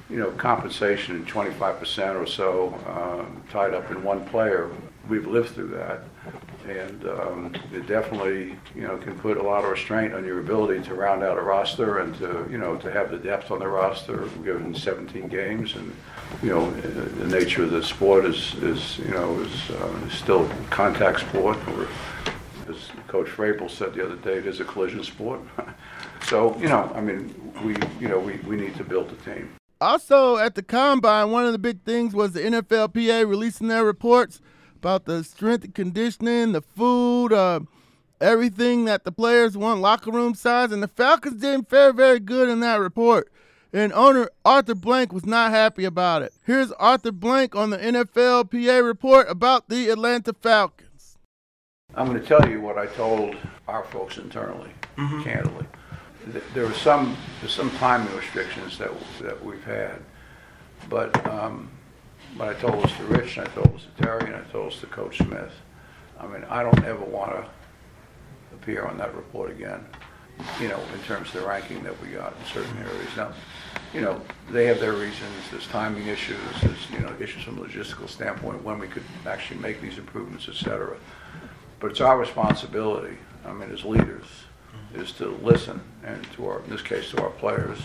you 0.09 0.17
know, 0.17 0.31
compensation 0.31 1.15
in 1.15 1.25
25% 1.25 2.21
or 2.21 2.27
so 2.27 2.73
um, 2.87 3.43
tied 3.49 3.73
up 3.73 3.89
in 3.91 4.03
one 4.03 4.23
player. 4.25 4.69
We've 5.09 5.25
lived 5.25 5.49
through 5.49 5.69
that. 5.69 6.03
And 6.67 7.07
um, 7.07 7.55
it 7.71 7.85
definitely, 7.85 8.55
you 8.75 8.81
know, 8.81 8.97
can 8.97 9.17
put 9.19 9.37
a 9.37 9.43
lot 9.43 9.63
of 9.63 9.69
restraint 9.69 10.13
on 10.13 10.25
your 10.25 10.39
ability 10.39 10.83
to 10.85 10.95
round 10.95 11.23
out 11.23 11.37
a 11.37 11.41
roster 11.41 11.99
and 11.99 12.15
to, 12.15 12.47
you 12.49 12.57
know, 12.57 12.75
to 12.77 12.91
have 12.91 13.11
the 13.11 13.17
depth 13.17 13.51
on 13.51 13.59
the 13.59 13.67
roster 13.67 14.27
given 14.43 14.73
17 14.73 15.27
games. 15.27 15.75
And, 15.75 15.95
you 16.41 16.49
know, 16.49 16.71
the 16.71 17.27
nature 17.27 17.63
of 17.63 17.71
the 17.71 17.83
sport 17.83 18.25
is, 18.25 18.55
is 18.55 18.97
you 18.99 19.11
know, 19.11 19.39
is, 19.41 19.69
uh, 19.71 20.09
still 20.09 20.49
contact 20.71 21.19
sport. 21.19 21.57
Or, 21.69 21.87
as 22.67 22.89
Coach 23.07 23.27
Vrabel 23.27 23.69
said 23.69 23.93
the 23.93 24.03
other 24.03 24.15
day, 24.15 24.37
it 24.39 24.47
is 24.47 24.59
a 24.59 24.65
collision 24.65 25.03
sport. 25.03 25.41
so, 26.23 26.57
you 26.57 26.67
know, 26.67 26.91
I 26.95 27.01
mean, 27.01 27.53
we, 27.63 27.75
you 27.99 28.07
know, 28.07 28.17
we, 28.17 28.37
we 28.37 28.55
need 28.55 28.75
to 28.77 28.83
build 28.83 29.11
a 29.11 29.15
team. 29.23 29.55
Also, 29.85 30.37
at 30.37 30.55
the 30.55 30.63
combine, 30.63 31.29
one 31.29 31.45
of 31.45 31.51
the 31.51 31.59
big 31.59 31.83
things 31.83 32.15
was 32.15 32.31
the 32.31 32.39
NFLPA 32.39 33.29
releasing 33.29 33.67
their 33.67 33.85
reports 33.85 34.41
about 34.77 35.05
the 35.05 35.23
strength 35.23 35.63
and 35.63 35.75
conditioning, 35.75 36.53
the 36.53 36.61
food, 36.61 37.31
uh, 37.31 37.59
everything 38.19 38.85
that 38.85 39.03
the 39.03 39.11
players 39.11 39.55
want, 39.55 39.81
locker 39.81 40.09
room 40.09 40.33
size, 40.33 40.71
and 40.71 40.81
the 40.81 40.87
Falcons 40.87 41.39
didn't 41.39 41.69
fare 41.69 41.93
very 41.93 42.19
good 42.19 42.49
in 42.49 42.61
that 42.61 42.79
report. 42.79 43.31
And 43.71 43.93
owner 43.93 44.31
Arthur 44.43 44.73
Blank 44.73 45.13
was 45.13 45.27
not 45.27 45.51
happy 45.51 45.85
about 45.85 46.23
it. 46.23 46.33
Here's 46.47 46.71
Arthur 46.71 47.11
Blank 47.11 47.55
on 47.55 47.69
the 47.69 47.77
NFLPA 47.77 48.83
report 48.83 49.29
about 49.29 49.69
the 49.69 49.89
Atlanta 49.89 50.33
Falcons. 50.33 51.19
I'm 51.93 52.07
going 52.07 52.19
to 52.19 52.27
tell 52.27 52.49
you 52.49 52.59
what 52.59 52.79
I 52.79 52.87
told 52.87 53.35
our 53.67 53.83
folks 53.83 54.17
internally, 54.17 54.71
mm-hmm. 54.97 55.21
candidly 55.21 55.67
there 56.25 56.65
were 56.65 56.73
some 56.73 57.15
some 57.47 57.69
timing 57.71 58.13
restrictions 58.15 58.77
that 58.77 58.91
that 59.21 59.43
we've 59.43 59.63
had, 59.63 59.99
but 60.89 61.25
um, 61.27 61.69
but 62.37 62.49
I 62.49 62.59
told 62.59 62.83
this 62.83 62.95
to 62.97 63.03
Rich, 63.05 63.37
and 63.37 63.47
I 63.47 63.51
told 63.51 63.75
this 63.75 63.83
to 63.83 64.03
Terry, 64.03 64.25
and 64.25 64.35
I 64.35 64.41
told 64.51 64.71
this 64.71 64.79
to 64.81 64.87
Coach 64.87 65.17
Smith. 65.17 65.53
I 66.19 66.27
mean, 66.27 66.43
I 66.49 66.63
don't 66.63 66.83
ever 66.83 67.03
want 67.03 67.31
to 67.31 67.49
appear 68.53 68.85
on 68.85 68.97
that 68.97 69.13
report 69.15 69.51
again. 69.51 69.85
You 70.59 70.67
know, 70.67 70.79
in 70.93 70.99
terms 71.03 71.33
of 71.33 71.41
the 71.41 71.47
ranking 71.47 71.81
that 71.83 72.01
we 72.01 72.09
got 72.09 72.33
in 72.33 72.45
certain 72.53 72.77
areas. 72.79 73.07
Now, 73.15 73.31
you 73.93 74.01
know, 74.01 74.19
they 74.51 74.65
have 74.65 74.81
their 74.81 74.91
reasons. 74.91 75.31
There's 75.49 75.67
timing 75.67 76.07
issues. 76.07 76.37
There's 76.61 76.89
you 76.91 76.99
know 76.99 77.13
issues 77.19 77.43
from 77.43 77.59
a 77.59 77.61
logistical 77.61 78.09
standpoint 78.09 78.63
when 78.63 78.79
we 78.79 78.87
could 78.87 79.03
actually 79.25 79.59
make 79.61 79.79
these 79.79 79.97
improvements, 79.97 80.49
et 80.49 80.55
cetera. 80.55 80.97
But 81.79 81.91
it's 81.91 82.01
our 82.01 82.17
responsibility. 82.17 83.17
I 83.45 83.53
mean, 83.53 83.71
as 83.71 83.85
leaders 83.85 84.25
is 84.95 85.11
to 85.13 85.29
listen 85.41 85.81
and 86.03 86.23
to 86.33 86.47
our, 86.47 86.61
in 86.61 86.69
this 86.69 86.81
case, 86.81 87.11
to 87.11 87.21
our 87.21 87.29
players, 87.31 87.79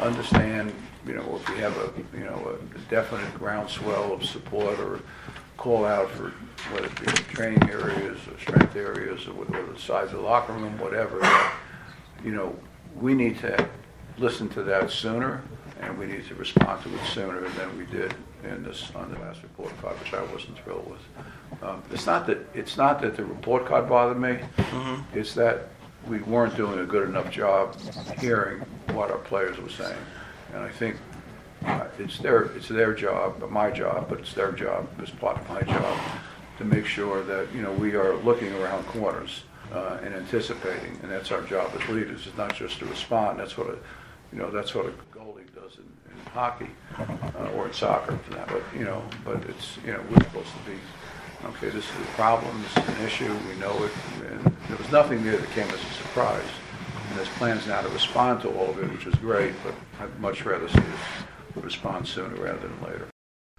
understand, 0.00 0.72
you 1.06 1.14
know, 1.14 1.36
if 1.36 1.48
we 1.48 1.56
have 1.58 1.76
a, 1.78 1.92
you 2.16 2.24
know, 2.24 2.56
a 2.74 2.90
definite 2.90 3.32
groundswell 3.34 4.12
of 4.12 4.24
support 4.24 4.78
or 4.78 5.00
call 5.56 5.84
out 5.84 6.10
for 6.10 6.32
whether 6.72 6.86
it 6.86 7.00
be 7.00 7.06
training 7.34 7.70
areas 7.70 8.18
or 8.28 8.38
strength 8.38 8.76
areas 8.76 9.26
or 9.26 9.34
whether 9.34 9.72
the 9.72 9.78
size 9.78 10.06
of 10.06 10.12
the 10.12 10.20
locker 10.20 10.52
room, 10.52 10.78
whatever, 10.78 11.20
you 12.24 12.32
know, 12.32 12.56
we 13.00 13.14
need 13.14 13.38
to 13.38 13.68
listen 14.18 14.48
to 14.48 14.62
that 14.62 14.90
sooner 14.90 15.42
and 15.80 15.96
we 15.98 16.06
need 16.06 16.26
to 16.26 16.34
respond 16.34 16.82
to 16.82 16.94
it 16.94 17.04
sooner 17.06 17.48
than 17.50 17.78
we 17.78 17.86
did 17.86 18.14
in 18.44 18.62
this 18.62 18.90
on 18.94 19.12
the 19.12 19.18
last 19.20 19.42
report 19.42 19.76
card, 19.80 19.98
which 20.00 20.14
I 20.14 20.22
wasn't 20.32 20.58
thrilled 20.58 20.88
with. 20.88 21.62
Um, 21.62 21.82
it's 21.90 22.06
not 22.06 22.26
that 22.26 22.38
it's 22.54 22.76
not 22.76 23.00
that 23.02 23.16
the 23.16 23.24
report 23.24 23.66
card 23.66 23.88
bothered 23.88 24.20
me. 24.20 24.38
Mm-hmm. 24.56 25.18
It's 25.18 25.34
that 25.34 25.70
we 26.08 26.18
weren't 26.20 26.56
doing 26.56 26.78
a 26.80 26.84
good 26.84 27.08
enough 27.08 27.30
job 27.30 27.76
hearing 28.18 28.60
what 28.92 29.10
our 29.10 29.18
players 29.18 29.58
were 29.58 29.68
saying. 29.68 29.98
And 30.54 30.62
I 30.62 30.70
think 30.70 30.96
uh, 31.64 31.86
it's 31.98 32.18
their 32.18 32.44
it's 32.56 32.68
their 32.68 32.94
job, 32.94 33.36
but 33.40 33.50
my 33.50 33.70
job, 33.70 34.08
but 34.08 34.20
it's 34.20 34.32
their 34.32 34.52
job 34.52 34.88
as 35.02 35.10
part 35.10 35.38
of 35.38 35.48
my 35.48 35.62
job 35.62 35.98
to 36.58 36.64
make 36.64 36.86
sure 36.86 37.22
that 37.24 37.52
you 37.54 37.62
know 37.62 37.72
we 37.72 37.94
are 37.94 38.16
looking 38.16 38.52
around 38.54 38.84
corners 38.86 39.42
uh, 39.72 39.98
and 40.02 40.14
anticipating, 40.14 40.98
and 41.02 41.10
that's 41.10 41.30
our 41.30 41.42
job 41.42 41.70
as 41.80 41.88
leaders. 41.88 42.26
It's 42.26 42.36
not 42.36 42.54
just 42.54 42.78
to 42.78 42.86
respond. 42.86 43.38
That's 43.38 43.58
what 43.58 43.68
a 43.68 43.78
you 44.32 44.38
know 44.38 44.50
that's 44.50 44.74
what 44.74 44.86
a 44.86 44.92
goalie 45.16 45.52
does 45.54 45.76
in, 45.76 45.84
in 46.12 46.30
hockey 46.32 46.70
uh, 46.98 47.50
or 47.54 47.66
in 47.66 47.72
soccer 47.72 48.16
for 48.16 48.30
that. 48.34 48.48
But 48.48 48.62
you 48.74 48.84
know, 48.84 49.02
but 49.24 49.42
it's 49.48 49.76
you 49.84 49.92
know 49.92 50.00
we're 50.10 50.24
supposed 50.24 50.48
to 50.48 50.70
be 50.70 50.78
okay, 51.44 51.70
this 51.70 51.84
is 51.84 51.90
a 51.90 52.14
problem, 52.14 52.62
this 52.62 52.84
is 52.84 52.94
an 52.96 53.04
issue, 53.04 53.36
we 53.48 53.56
know 53.60 53.82
it, 53.84 53.92
and 54.26 54.56
there 54.68 54.76
was 54.76 54.90
nothing 54.90 55.24
there 55.24 55.36
that 55.36 55.50
came 55.50 55.68
as 55.68 55.82
a 55.82 55.94
surprise. 55.94 56.48
And 57.08 57.18
there's 57.18 57.28
plans 57.30 57.66
now 57.66 57.80
to 57.80 57.88
respond 57.88 58.42
to 58.42 58.50
all 58.50 58.70
of 58.70 58.78
it, 58.78 58.90
which 58.90 59.06
is 59.06 59.14
great, 59.16 59.54
but 59.64 59.74
I'd 60.00 60.20
much 60.20 60.44
rather 60.44 60.68
see 60.68 60.78
us 60.78 61.24
respond 61.56 62.06
sooner 62.06 62.34
rather 62.36 62.68
than 62.68 62.82
later. 62.82 63.08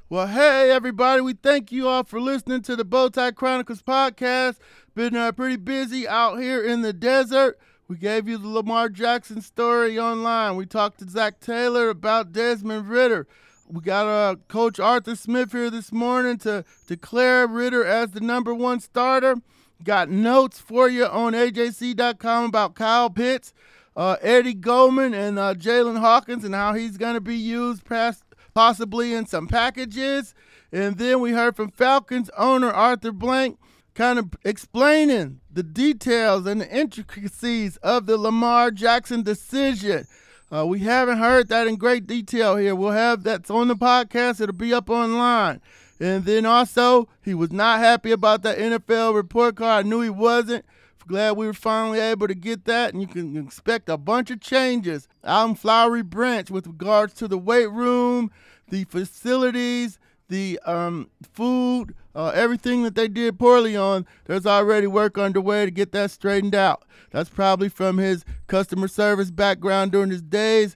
Well, 0.09 0.27
hey, 0.27 0.71
everybody, 0.71 1.21
we 1.21 1.33
thank 1.33 1.71
you 1.71 1.87
all 1.87 2.03
for 2.03 2.19
listening 2.19 2.61
to 2.63 2.75
the 2.75 2.83
Bowtie 2.83 3.35
Chronicles 3.35 3.83
podcast. 3.83 4.57
Been 4.95 5.15
uh, 5.15 5.31
pretty 5.31 5.57
busy 5.57 6.07
out 6.07 6.37
here 6.37 6.63
in 6.63 6.81
the 6.81 6.93
desert. 6.93 7.59
We 7.87 7.97
gave 7.97 8.27
you 8.27 8.37
the 8.37 8.47
Lamar 8.47 8.89
Jackson 8.89 9.41
story 9.41 9.99
online. 9.99 10.55
We 10.55 10.65
talked 10.65 10.99
to 10.99 11.09
Zac 11.09 11.39
Taylor 11.39 11.89
about 11.89 12.31
Desmond 12.31 12.89
Ridder. 12.89 13.27
We 13.71 13.81
got 13.81 14.07
uh, 14.07 14.35
Coach 14.47 14.79
Arthur 14.79 15.15
Smith 15.15 15.51
here 15.51 15.69
this 15.69 15.91
morning 15.91 16.39
to 16.39 16.65
declare 16.87 17.45
Ridder 17.45 17.85
as 17.85 18.09
the 18.09 18.19
number 18.19 18.51
one 18.51 18.79
starter. 18.79 19.35
Got 19.83 20.09
notes 20.09 20.57
for 20.57 20.89
you 20.89 21.05
on 21.05 21.33
AJC.com 21.33 22.45
about 22.45 22.73
Kyle 22.73 23.11
Pitts, 23.11 23.53
uh, 23.95 24.15
Eddie 24.21 24.55
Goldman, 24.55 25.13
and 25.13 25.37
uh, 25.37 25.53
Jaylinn 25.53 25.99
Hawkins 25.99 26.43
and 26.43 26.55
how 26.55 26.73
he's 26.73 26.97
going 26.97 27.13
to 27.13 27.21
be 27.21 27.35
used 27.35 27.85
past, 27.85 28.23
possibly 28.55 29.13
in 29.13 29.27
some 29.27 29.47
packages. 29.47 30.33
And 30.71 30.97
then 30.97 31.19
we 31.19 31.33
heard 31.33 31.55
from 31.55 31.69
Falcons 31.69 32.31
owner 32.35 32.71
Arthur 32.71 33.11
Blank 33.11 33.59
kind 33.93 34.17
of 34.17 34.33
explaining 34.43 35.41
the 35.51 35.61
details 35.61 36.47
and 36.47 36.59
the 36.59 36.75
intricacies 36.75 37.77
of 37.77 38.07
the 38.07 38.17
Lamar 38.17 38.71
Jackson 38.71 39.21
decision. 39.21 40.07
Uh, 40.51 40.65
we 40.65 40.79
haven't 40.79 41.19
heard 41.19 41.47
that 41.49 41.67
in 41.67 41.75
great 41.75 42.07
detail 42.07 42.55
here. 42.55 42.73
We'll 42.73 42.91
have 42.91 43.23
that's 43.23 43.51
on 43.51 43.67
the 43.67 43.75
podcast. 43.75 44.41
It'll 44.41 44.53
be 44.53 44.73
up 44.73 44.89
online. 44.89 45.61
And 45.99 46.25
then 46.25 46.45
also, 46.45 47.07
he 47.21 47.33
was 47.33 47.51
not 47.51 47.79
happy 47.79 48.11
about 48.11 48.41
that 48.43 48.57
NFL 48.57 49.13
report 49.13 49.55
card. 49.57 49.85
I 49.85 49.89
knew 49.89 50.01
he 50.01 50.09
wasn't. 50.09 50.65
Glad 51.07 51.37
we 51.37 51.47
were 51.47 51.53
finally 51.53 51.99
able 51.99 52.27
to 52.27 52.35
get 52.35 52.65
that, 52.65 52.93
and 52.93 53.01
you 53.01 53.07
can 53.07 53.35
expect 53.35 53.89
a 53.89 53.97
bunch 53.97 54.29
of 54.29 54.39
changes 54.39 55.07
out 55.23 55.49
in 55.49 55.55
Flowery 55.55 56.03
Branch 56.03 56.51
with 56.51 56.67
regards 56.67 57.15
to 57.15 57.27
the 57.27 57.37
weight 57.37 57.71
room, 57.71 58.29
the 58.69 58.83
facilities, 58.83 59.97
the 60.29 60.59
um, 60.65 61.09
food, 61.33 61.93
uh, 62.15 62.31
everything 62.33 62.83
that 62.83 62.95
they 62.95 63.07
did 63.07 63.37
poorly 63.37 63.75
on, 63.75 64.05
there's 64.25 64.45
already 64.45 64.87
work 64.87 65.17
underway 65.17 65.65
to 65.65 65.71
get 65.71 65.91
that 65.91 66.11
straightened 66.11 66.55
out. 66.55 66.83
That's 67.11 67.29
probably 67.29 67.69
from 67.69 67.97
his 67.97 68.23
customer 68.47 68.87
service 68.87 69.31
background 69.31 69.91
during 69.91 70.11
his 70.11 70.21
days 70.21 70.75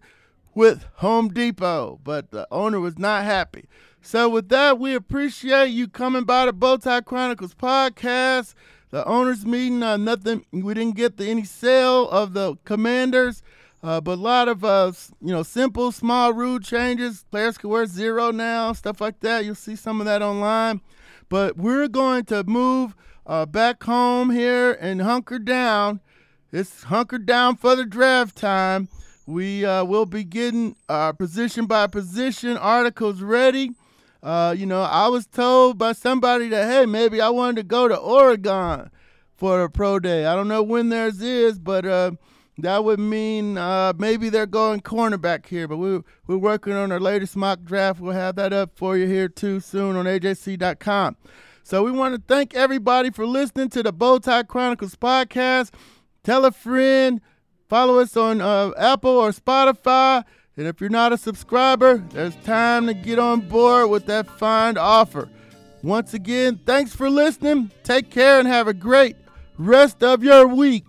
with 0.55 0.85
Home 0.95 1.29
Depot, 1.29 1.99
but 2.03 2.31
the 2.31 2.47
owner 2.51 2.79
was 2.79 2.97
not 2.97 3.23
happy. 3.23 3.65
So 4.01 4.27
with 4.29 4.49
that, 4.49 4.79
we 4.79 4.93
appreciate 4.93 5.69
you 5.69 5.87
coming 5.87 6.25
by 6.25 6.45
the 6.45 6.53
Bowtie 6.53 7.05
Chronicles 7.05 7.55
podcast. 7.55 8.53
The 8.91 9.05
owners 9.07 9.45
meeting, 9.45 9.81
uh, 9.81 9.97
nothing. 9.97 10.45
We 10.51 10.73
didn't 10.73 10.97
get 10.97 11.17
the, 11.17 11.25
any 11.25 11.45
sale 11.45 12.07
of 12.09 12.33
the 12.33 12.57
Commanders, 12.63 13.41
uh, 13.83 13.99
but 13.99 14.17
a 14.17 14.21
lot 14.21 14.47
of 14.47 14.63
uh, 14.63 14.93
you 15.21 15.33
know 15.33 15.43
simple, 15.43 15.91
small 15.91 16.33
rule 16.33 16.59
changes. 16.59 17.25
Players 17.29 17.57
can 17.57 17.69
wear 17.69 17.85
zero 17.85 18.31
now, 18.31 18.71
stuff 18.71 19.01
like 19.01 19.19
that. 19.19 19.43
You'll 19.43 19.55
see 19.55 19.75
some 19.75 19.99
of 19.99 20.05
that 20.05 20.21
online. 20.21 20.81
But 21.27 21.57
we're 21.57 21.89
going 21.89 22.25
to 22.25 22.43
move 22.45 22.95
uh, 23.27 23.45
back 23.45 23.83
home 23.83 24.29
here 24.29 24.71
and 24.79 25.01
hunker 25.01 25.39
down. 25.39 25.99
It's 26.51 26.83
hunker 26.83 27.17
down 27.17 27.57
for 27.57 27.75
the 27.75 27.85
draft 27.85 28.37
time. 28.37 28.87
We 29.25 29.65
uh, 29.65 29.83
will 29.85 30.05
be 30.05 30.23
getting 30.23 30.75
our 30.87 31.13
position 31.13 31.65
by 31.65 31.87
position 31.87 32.57
articles 32.57 33.21
ready. 33.21 33.71
Uh, 34.21 34.55
you 34.57 34.65
know, 34.65 34.81
I 34.81 35.07
was 35.07 35.25
told 35.25 35.77
by 35.77 35.91
somebody 35.93 36.47
that, 36.49 36.69
hey, 36.69 36.85
maybe 36.85 37.19
I 37.19 37.29
wanted 37.29 37.57
to 37.57 37.63
go 37.63 37.87
to 37.87 37.97
Oregon 37.97 38.89
for 39.35 39.63
a 39.63 39.69
pro 39.69 39.99
day. 39.99 40.25
I 40.25 40.35
don't 40.35 40.47
know 40.47 40.63
when 40.63 40.89
theirs 40.89 41.21
is, 41.21 41.59
but 41.59 41.85
uh, 41.85 42.11
that 42.57 42.83
would 42.83 42.99
mean 42.99 43.57
uh, 43.57 43.93
maybe 43.97 44.29
they're 44.29 44.45
going 44.45 44.81
cornerback 44.81 45.45
here. 45.47 45.67
But 45.67 45.77
we, 45.77 46.01
we're 46.27 46.37
working 46.37 46.73
on 46.73 46.91
our 46.91 46.99
latest 46.99 47.35
mock 47.35 47.63
draft. 47.63 47.99
We'll 47.99 48.13
have 48.13 48.35
that 48.35 48.53
up 48.53 48.71
for 48.75 48.97
you 48.97 49.07
here 49.07 49.27
too 49.27 49.59
soon 49.59 49.95
on 49.95 50.05
AJC.com. 50.05 51.17
So 51.63 51.83
we 51.83 51.91
want 51.91 52.15
to 52.15 52.21
thank 52.27 52.53
everybody 52.53 53.09
for 53.09 53.25
listening 53.25 53.69
to 53.69 53.83
the 53.83 53.93
Bowtie 53.93 54.47
Chronicles 54.47 54.95
podcast. 54.95 55.71
Tell 56.23 56.45
a 56.45 56.51
friend. 56.51 57.21
Follow 57.69 57.99
us 57.99 58.15
on 58.15 58.41
uh, 58.41 58.71
Apple 58.77 59.17
or 59.17 59.31
Spotify. 59.31 60.23
And 60.55 60.67
if 60.67 60.79
you're 60.79 60.89
not 60.89 61.13
a 61.13 61.17
subscriber, 61.17 61.97
there's 61.97 62.35
time 62.37 62.85
to 62.85 62.93
get 62.93 63.17
on 63.17 63.41
board 63.41 63.89
with 63.89 64.05
that 64.05 64.27
fine 64.27 64.77
offer. 64.77 65.29
Once 65.81 66.13
again, 66.13 66.59
thanks 66.65 66.95
for 66.95 67.09
listening. 67.09 67.71
Take 67.83 68.11
care 68.11 68.39
and 68.39 68.47
have 68.47 68.67
a 68.67 68.73
great 68.73 69.15
rest 69.57 70.03
of 70.03 70.23
your 70.23 70.47
week. 70.47 70.85